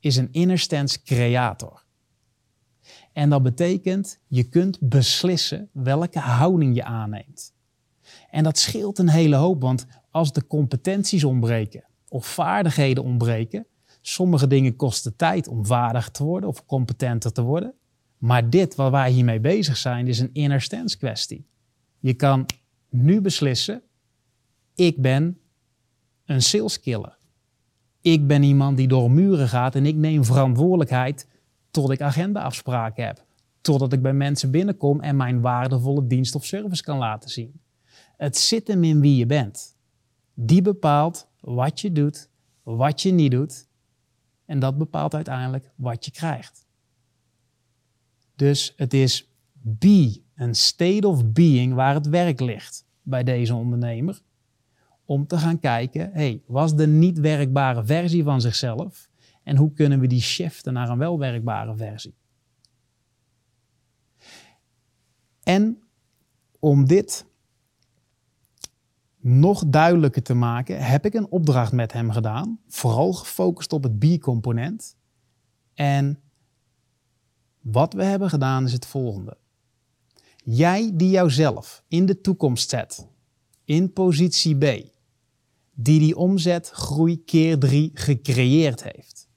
is 0.00 0.16
een 0.16 0.28
inner 0.32 0.58
stance 0.58 1.02
creator. 1.02 1.84
En 3.12 3.30
dat 3.30 3.42
betekent, 3.42 4.20
je 4.26 4.44
kunt 4.44 4.80
beslissen 4.80 5.68
welke 5.72 6.18
houding 6.18 6.74
je 6.74 6.84
aanneemt. 6.84 7.54
En 8.30 8.44
dat 8.44 8.58
scheelt 8.58 8.98
een 8.98 9.08
hele 9.08 9.36
hoop, 9.36 9.60
want 9.60 9.86
als 10.10 10.32
de 10.32 10.46
competenties 10.46 11.24
ontbreken 11.24 11.84
of 12.08 12.26
vaardigheden 12.26 13.04
ontbreken, 13.04 13.66
sommige 14.12 14.46
dingen 14.46 14.76
kosten 14.76 15.16
tijd 15.16 15.48
om 15.48 15.66
vaardig 15.66 16.10
te 16.10 16.24
worden 16.24 16.48
of 16.48 16.66
competenter 16.66 17.32
te 17.32 17.42
worden. 17.42 17.74
Maar 18.18 18.50
dit 18.50 18.74
waar 18.74 18.90
wij 18.90 19.10
hiermee 19.10 19.40
bezig 19.40 19.76
zijn, 19.76 20.06
is 20.06 20.18
een 20.18 20.30
inner 20.32 20.60
stance 20.60 20.98
kwestie. 20.98 21.46
Je 21.98 22.14
kan 22.14 22.46
nu 22.88 23.20
beslissen, 23.20 23.82
ik 24.74 25.02
ben 25.02 25.38
een 26.24 26.42
saleskiller. 26.42 27.18
Ik 28.00 28.26
ben 28.26 28.42
iemand 28.42 28.76
die 28.76 28.88
door 28.88 29.10
muren 29.10 29.48
gaat 29.48 29.74
en 29.74 29.86
ik 29.86 29.96
neem 29.96 30.24
verantwoordelijkheid 30.24 31.28
tot 31.70 31.90
ik 31.90 32.00
agendaafspraken 32.00 33.06
heb. 33.06 33.24
Totdat 33.60 33.92
ik 33.92 34.02
bij 34.02 34.12
mensen 34.12 34.50
binnenkom 34.50 35.00
en 35.00 35.16
mijn 35.16 35.40
waardevolle 35.40 36.06
dienst 36.06 36.34
of 36.34 36.44
service 36.44 36.82
kan 36.82 36.98
laten 36.98 37.30
zien. 37.30 37.60
Het 38.16 38.36
zit 38.36 38.68
hem 38.68 38.84
in 38.84 39.00
wie 39.00 39.16
je 39.16 39.26
bent. 39.26 39.76
Die 40.34 40.62
bepaalt 40.62 41.28
wat 41.40 41.80
je 41.80 41.92
doet, 41.92 42.30
wat 42.62 43.02
je 43.02 43.12
niet 43.12 43.30
doet. 43.30 43.67
En 44.48 44.58
dat 44.58 44.78
bepaalt 44.78 45.14
uiteindelijk 45.14 45.72
wat 45.74 46.04
je 46.04 46.10
krijgt. 46.10 46.66
Dus 48.34 48.72
het 48.76 48.94
is 48.94 49.32
be, 49.52 50.22
een 50.34 50.54
state 50.54 51.08
of 51.08 51.26
being 51.32 51.74
waar 51.74 51.94
het 51.94 52.08
werk 52.08 52.40
ligt 52.40 52.86
bij 53.02 53.24
deze 53.24 53.54
ondernemer. 53.54 54.20
Om 55.04 55.26
te 55.26 55.38
gaan 55.38 55.58
kijken, 55.58 56.10
hey, 56.12 56.42
was 56.46 56.76
de 56.76 56.86
niet 56.86 57.18
werkbare 57.18 57.84
versie 57.84 58.22
van 58.22 58.40
zichzelf 58.40 59.08
en 59.42 59.56
hoe 59.56 59.72
kunnen 59.72 60.00
we 60.00 60.06
die 60.06 60.20
shiften 60.20 60.72
naar 60.72 60.88
een 60.88 60.98
welwerkbare 60.98 61.76
versie? 61.76 62.14
En 65.42 65.82
om 66.58 66.86
dit 66.86 67.26
nog 69.28 69.64
duidelijker 69.66 70.22
te 70.22 70.34
maken, 70.34 70.84
heb 70.84 71.04
ik 71.04 71.14
een 71.14 71.30
opdracht 71.30 71.72
met 71.72 71.92
hem 71.92 72.10
gedaan, 72.10 72.60
vooral 72.68 73.12
gefocust 73.12 73.72
op 73.72 73.82
het 73.82 73.98
B-component. 73.98 74.96
En 75.74 76.20
wat 77.60 77.92
we 77.92 78.04
hebben 78.04 78.28
gedaan 78.28 78.64
is 78.64 78.72
het 78.72 78.86
volgende. 78.86 79.36
Jij 80.44 80.90
die 80.94 81.10
jouzelf 81.10 81.82
in 81.88 82.06
de 82.06 82.20
toekomst 82.20 82.70
zet, 82.70 83.08
in 83.64 83.92
positie 83.92 84.56
B, 84.56 84.62
die 85.74 85.98
die 85.98 86.16
omzet 86.16 86.70
groei 86.70 87.24
keer 87.24 87.58
3 87.58 87.90
gecreëerd 87.94 88.82
heeft 88.82 89.28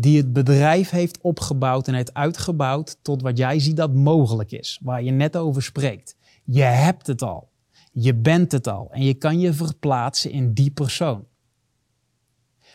die 0.00 0.16
het 0.16 0.32
bedrijf 0.32 0.90
heeft 0.90 1.20
opgebouwd 1.20 1.88
en 1.88 1.94
heeft 1.94 2.14
uitgebouwd 2.14 2.98
tot 3.02 3.22
wat 3.22 3.38
jij 3.38 3.58
ziet 3.58 3.76
dat 3.76 3.94
mogelijk 3.94 4.52
is, 4.52 4.80
waar 4.82 5.02
je 5.02 5.10
net 5.10 5.36
over 5.36 5.62
spreekt. 5.62 6.16
Je 6.44 6.62
hebt 6.62 7.06
het 7.06 7.22
al. 7.22 7.49
Je 7.90 8.14
bent 8.14 8.52
het 8.52 8.66
al 8.66 8.88
en 8.92 9.02
je 9.02 9.14
kan 9.14 9.40
je 9.40 9.52
verplaatsen 9.52 10.30
in 10.30 10.52
die 10.52 10.70
persoon. 10.70 11.26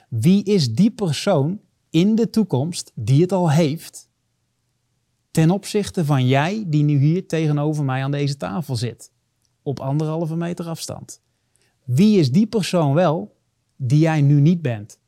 Wie 0.10 0.44
is 0.44 0.74
die 0.74 0.92
persoon 0.92 1.62
in 1.90 2.16
de 2.16 2.30
toekomst 2.30 2.92
die 2.96 3.22
het 3.22 3.32
al 3.32 3.52
heeft 3.52 4.10
ten 5.32 5.52
opzichte 5.52 6.06
van 6.06 6.28
jij 6.28 6.64
die 6.68 6.84
nu 6.84 6.98
hier 6.98 7.28
tegenover 7.28 7.84
mij 7.84 8.04
aan 8.04 8.12
deze 8.12 8.38
tafel 8.38 8.76
zit, 8.76 9.12
op 9.62 9.80
anderhalve 9.80 10.36
meter 10.36 10.68
afstand? 10.68 11.22
Wie 11.84 12.20
is 12.20 12.32
die 12.32 12.48
persoon 12.48 12.94
wel 12.94 13.38
die 13.76 14.00
jij 14.00 14.22
nu 14.22 14.42
niet 14.42 14.62
bent? 14.62 15.00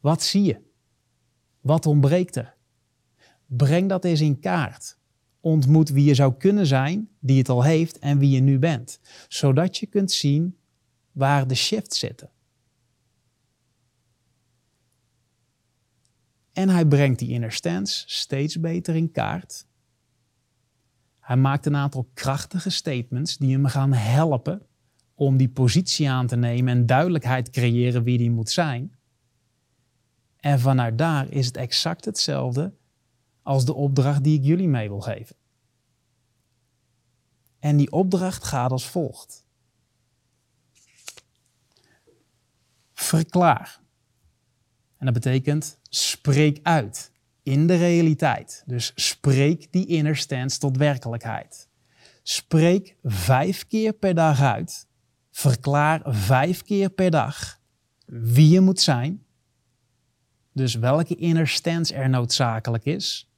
Wat 0.00 0.22
zie 0.22 0.42
je? 0.42 0.60
Wat 1.60 1.86
ontbreekt 1.86 2.36
er? 2.36 2.56
Breng 3.46 3.88
dat 3.88 4.04
eens 4.04 4.20
in 4.20 4.40
kaart. 4.40 4.98
Ontmoet 5.44 5.88
wie 5.88 6.04
je 6.04 6.14
zou 6.14 6.34
kunnen 6.34 6.66
zijn, 6.66 7.08
die 7.20 7.38
het 7.38 7.48
al 7.48 7.62
heeft 7.62 7.98
en 7.98 8.18
wie 8.18 8.30
je 8.30 8.40
nu 8.40 8.58
bent, 8.58 9.00
zodat 9.28 9.76
je 9.76 9.86
kunt 9.86 10.12
zien 10.12 10.56
waar 11.12 11.46
de 11.46 11.54
shift 11.54 11.94
zitten. 11.94 12.30
En 16.52 16.68
hij 16.68 16.86
brengt 16.86 17.18
die 17.18 17.28
inner 17.28 17.52
stance 17.52 18.04
steeds 18.06 18.60
beter 18.60 18.94
in 18.94 19.10
kaart. 19.10 19.66
Hij 21.20 21.36
maakt 21.36 21.66
een 21.66 21.76
aantal 21.76 22.10
krachtige 22.14 22.70
statements 22.70 23.36
die 23.36 23.52
hem 23.52 23.66
gaan 23.66 23.92
helpen 23.92 24.66
om 25.14 25.36
die 25.36 25.48
positie 25.48 26.10
aan 26.10 26.26
te 26.26 26.36
nemen 26.36 26.76
en 26.76 26.86
duidelijkheid 26.86 27.50
creëren 27.50 28.02
wie 28.02 28.18
die 28.18 28.30
moet 28.30 28.50
zijn. 28.50 28.96
En 30.36 30.60
vanuit 30.60 30.98
daar 30.98 31.30
is 31.30 31.46
het 31.46 31.56
exact 31.56 32.04
hetzelfde 32.04 32.72
als 33.44 33.64
de 33.64 33.74
opdracht 33.74 34.24
die 34.24 34.38
ik 34.38 34.44
jullie 34.44 34.68
mee 34.68 34.88
wil 34.88 35.00
geven. 35.00 35.36
En 37.58 37.76
die 37.76 37.92
opdracht 37.92 38.44
gaat 38.44 38.70
als 38.70 38.86
volgt. 38.86 39.44
Verklaar. 42.92 43.80
En 44.96 45.04
dat 45.04 45.14
betekent 45.14 45.78
spreek 45.88 46.60
uit 46.62 47.12
in 47.42 47.66
de 47.66 47.76
realiteit. 47.76 48.62
Dus 48.66 48.92
spreek 48.94 49.72
die 49.72 49.86
inner 49.86 50.16
stance 50.16 50.58
tot 50.58 50.76
werkelijkheid. 50.76 51.68
Spreek 52.22 52.96
vijf 53.02 53.66
keer 53.66 53.92
per 53.92 54.14
dag 54.14 54.40
uit. 54.40 54.86
Verklaar 55.30 56.02
vijf 56.04 56.62
keer 56.62 56.90
per 56.90 57.10
dag 57.10 57.60
wie 58.06 58.48
je 58.48 58.60
moet 58.60 58.80
zijn. 58.80 59.24
Dus 60.52 60.74
welke 60.74 61.14
inner 61.14 61.48
stance 61.48 61.94
er 61.94 62.08
noodzakelijk 62.08 62.84
is. 62.84 63.33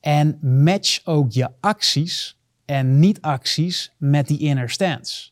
En 0.00 0.38
match 0.62 1.06
ook 1.06 1.32
je 1.32 1.50
acties 1.60 2.38
en 2.64 2.98
niet-acties 2.98 3.94
met 3.98 4.26
die 4.26 4.38
inner 4.38 4.70
stance. 4.70 5.30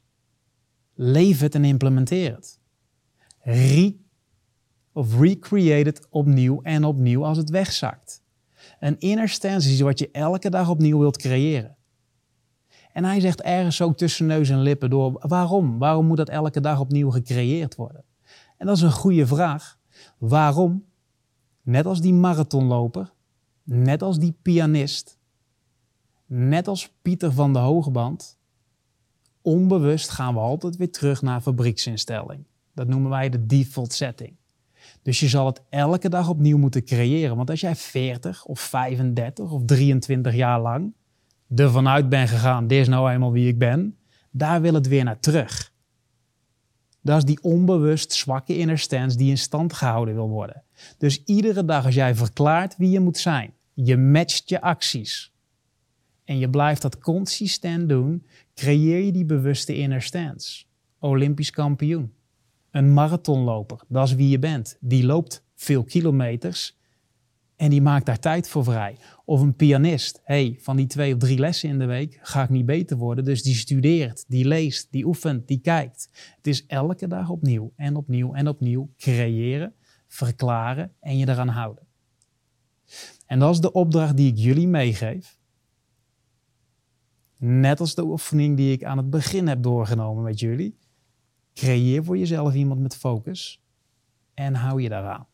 Leef 0.95 1.41
het 1.41 1.55
en 1.55 1.64
implementeer 1.64 2.35
het. 2.35 2.61
Re 3.41 3.97
of 4.93 5.19
recreate 5.19 5.89
het 5.89 6.07
opnieuw 6.11 6.62
en 6.62 6.85
opnieuw 6.85 7.25
als 7.25 7.37
het 7.37 7.51
wegzakt. 7.51 8.23
Een 8.81 8.99
inner 8.99 9.29
stance 9.29 9.73
is 9.73 9.81
wat 9.81 9.99
je 9.99 10.11
elke 10.11 10.51
dag 10.51 10.69
opnieuw 10.69 10.99
wilt 10.99 11.16
creëren. 11.16 11.77
En 12.93 13.05
hij 13.05 13.21
zegt 13.21 13.43
ergens 13.43 13.83
ook 13.83 13.97
tussen 13.97 14.27
neus 14.27 14.49
en 14.49 14.61
lippen 14.61 14.91
door, 14.91 15.12
waarom? 15.29 15.79
Waarom 15.79 16.07
moet 16.07 16.16
dat 16.16 16.29
elke 16.29 16.61
dag 16.61 16.81
opnieuw 16.81 17.11
gecreëerd 17.11 17.75
worden? 17.75 18.05
En 18.57 18.66
dat 18.66 18.77
is 18.77 18.83
een 18.83 18.93
goede 18.93 19.27
vraag. 19.27 19.79
Waarom? 20.19 20.85
Net 21.62 21.87
als 21.87 22.01
die 22.01 22.12
marathonloper, 22.12 23.12
net 23.69 24.03
als 24.03 24.19
die 24.19 24.35
pianist, 24.43 25.19
net 26.27 26.69
als 26.69 26.93
Pieter 27.03 27.33
van 27.33 27.53
de 27.53 27.59
Hogeband, 27.59 28.39
onbewust 29.43 30.11
gaan 30.11 30.35
we 30.35 30.41
altijd 30.41 30.77
weer 30.77 30.91
terug 30.91 31.23
naar 31.23 31.41
fabrieksinstelling. 31.41 32.45
Dat 32.75 32.89
noemen 32.89 33.11
wij 33.11 33.29
de 33.29 33.47
default 33.47 33.93
setting. 33.93 34.37
Dus 35.03 35.21
je 35.21 35.29
zal 35.29 35.47
het 35.47 35.61
elke 35.69 36.09
dag 36.09 36.29
opnieuw 36.29 36.59
moeten 36.59 36.85
creëren. 36.85 37.37
Want 37.37 37.51
als 37.51 37.61
jij 37.61 37.77
40 37.77 38.45
of 38.45 38.61
35 38.61 39.51
of 39.51 39.62
23 39.64 40.35
jaar 40.35 40.61
lang 40.61 40.93
ervan 41.55 41.89
uit 41.89 42.09
bent 42.09 42.29
gegaan, 42.29 42.66
dit 42.66 42.81
is 42.81 42.89
nou 42.89 43.11
eenmaal 43.11 43.33
wie 43.33 43.49
ik 43.49 43.59
ben, 43.59 43.97
daar 44.31 44.61
wil 44.61 44.75
het 44.75 44.89
weer 44.89 45.05
naar 45.05 45.21
terug. 45.21 45.73
Dat 47.01 47.16
is 47.16 47.25
die 47.25 47.43
onbewust 47.43 48.12
zwakke 48.12 48.59
inner 48.59 48.79
stance 48.79 49.16
die 49.16 49.31
in 49.31 49.39
stand 49.39 49.73
gehouden 49.73 50.14
wil 50.14 50.29
worden. 50.29 50.62
Dus 50.99 51.25
iedere 51.25 51.64
dag 51.64 51.85
als 51.85 51.95
jij 51.95 52.14
verklaart 52.14 52.77
wie 52.77 52.91
je 52.91 53.01
moet 53.01 53.19
zijn, 53.19 53.53
je 53.85 53.97
matcht 53.97 54.49
je 54.49 54.61
acties 54.61 55.33
en 56.24 56.39
je 56.39 56.51
blijft 56.51 56.83
dat 56.83 56.99
consistent 56.99 57.89
doen, 57.89 58.26
creëer 58.55 59.05
je 59.05 59.12
die 59.12 59.24
bewuste 59.24 59.76
inner 59.76 60.03
stance. 60.03 60.64
Olympisch 60.99 61.51
kampioen. 61.51 62.12
Een 62.70 62.93
marathonloper, 62.93 63.81
dat 63.89 64.09
is 64.09 64.14
wie 64.14 64.29
je 64.29 64.39
bent. 64.39 64.76
Die 64.81 65.05
loopt 65.05 65.45
veel 65.55 65.85
kilometers 65.85 66.76
en 67.57 67.70
die 67.70 67.83
maakt 67.83 68.07
daar 68.07 68.18
tijd 68.18 68.49
voor 68.49 68.64
vrij. 68.64 68.97
Of 69.24 69.41
een 69.41 69.57
pianist, 69.57 70.20
hey, 70.24 70.57
van 70.61 70.76
die 70.76 70.87
twee 70.87 71.14
of 71.14 71.18
drie 71.18 71.39
lessen 71.39 71.68
in 71.68 71.79
de 71.79 71.87
week 71.87 72.18
ga 72.22 72.43
ik 72.43 72.49
niet 72.49 72.66
beter 72.66 72.97
worden, 72.97 73.24
dus 73.24 73.43
die 73.43 73.55
studeert, 73.55 74.24
die 74.29 74.47
leest, 74.47 74.89
die 74.91 75.07
oefent, 75.07 75.49
die 75.49 75.61
kijkt. 75.61 76.09
Het 76.37 76.47
is 76.47 76.66
elke 76.66 77.07
dag 77.07 77.31
opnieuw 77.31 77.72
en 77.76 77.97
opnieuw 77.97 78.35
en 78.35 78.49
opnieuw 78.49 78.93
creëren, 78.97 79.74
verklaren 80.07 80.93
en 81.01 81.18
je 81.18 81.29
eraan 81.29 81.49
houden. 81.49 81.88
En 83.29 83.39
dat 83.39 83.55
is 83.55 83.61
de 83.61 83.72
opdracht 83.72 84.16
die 84.16 84.33
ik 84.33 84.39
jullie 84.39 84.68
meegeef. 84.68 85.39
Net 87.37 87.81
als 87.81 87.95
de 87.95 88.05
oefening 88.05 88.57
die 88.57 88.72
ik 88.72 88.85
aan 88.85 88.97
het 88.97 89.11
begin 89.11 89.49
heb 89.49 89.62
doorgenomen 89.62 90.22
met 90.22 90.41
jullie. 90.41 90.79
Creëer 91.55 92.05
voor 92.05 92.18
jezelf 92.18 92.55
iemand 92.55 92.81
met 92.81 92.97
focus 92.97 93.62
en 94.35 94.55
hou 94.55 94.83
je 94.83 94.89
daaraan. 94.89 95.26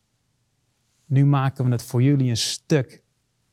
Nu 1.05 1.25
maken 1.25 1.65
we 1.65 1.71
het 1.71 1.83
voor 1.83 2.03
jullie 2.03 2.29
een 2.29 2.37
stuk 2.37 3.03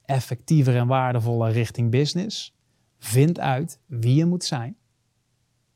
effectiever 0.05 0.77
en 0.77 0.87
waardevoller 0.87 1.53
richting 1.53 1.91
business. 1.91 2.57
Vind 2.99 3.41
uit 3.41 3.81
wie 3.87 4.15
je 4.15 4.25
moet 4.25 4.45
zijn, 4.45 4.77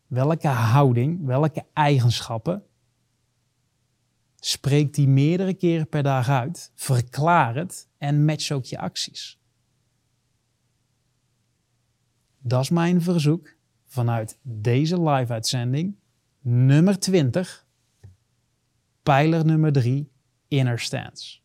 welke 0.06 0.48
houding, 0.48 1.24
welke 1.24 1.64
eigenschappen. 1.72 2.65
Spreek 4.40 4.94
die 4.94 5.08
meerdere 5.08 5.54
keren 5.54 5.88
per 5.88 6.02
dag 6.02 6.28
uit, 6.28 6.72
verklaar 6.74 7.54
het 7.54 7.88
en 7.98 8.24
match 8.24 8.50
ook 8.50 8.64
je 8.64 8.78
acties. 8.78 9.38
Dat 12.38 12.62
is 12.62 12.70
mijn 12.70 13.02
verzoek 13.02 13.56
vanuit 13.86 14.38
deze 14.42 15.02
live-uitzending 15.02 15.96
nummer 16.40 16.98
20, 16.98 17.66
pijler 19.02 19.44
nummer 19.44 19.72
3, 19.72 20.10
inner 20.48 20.78
stance. 20.78 21.38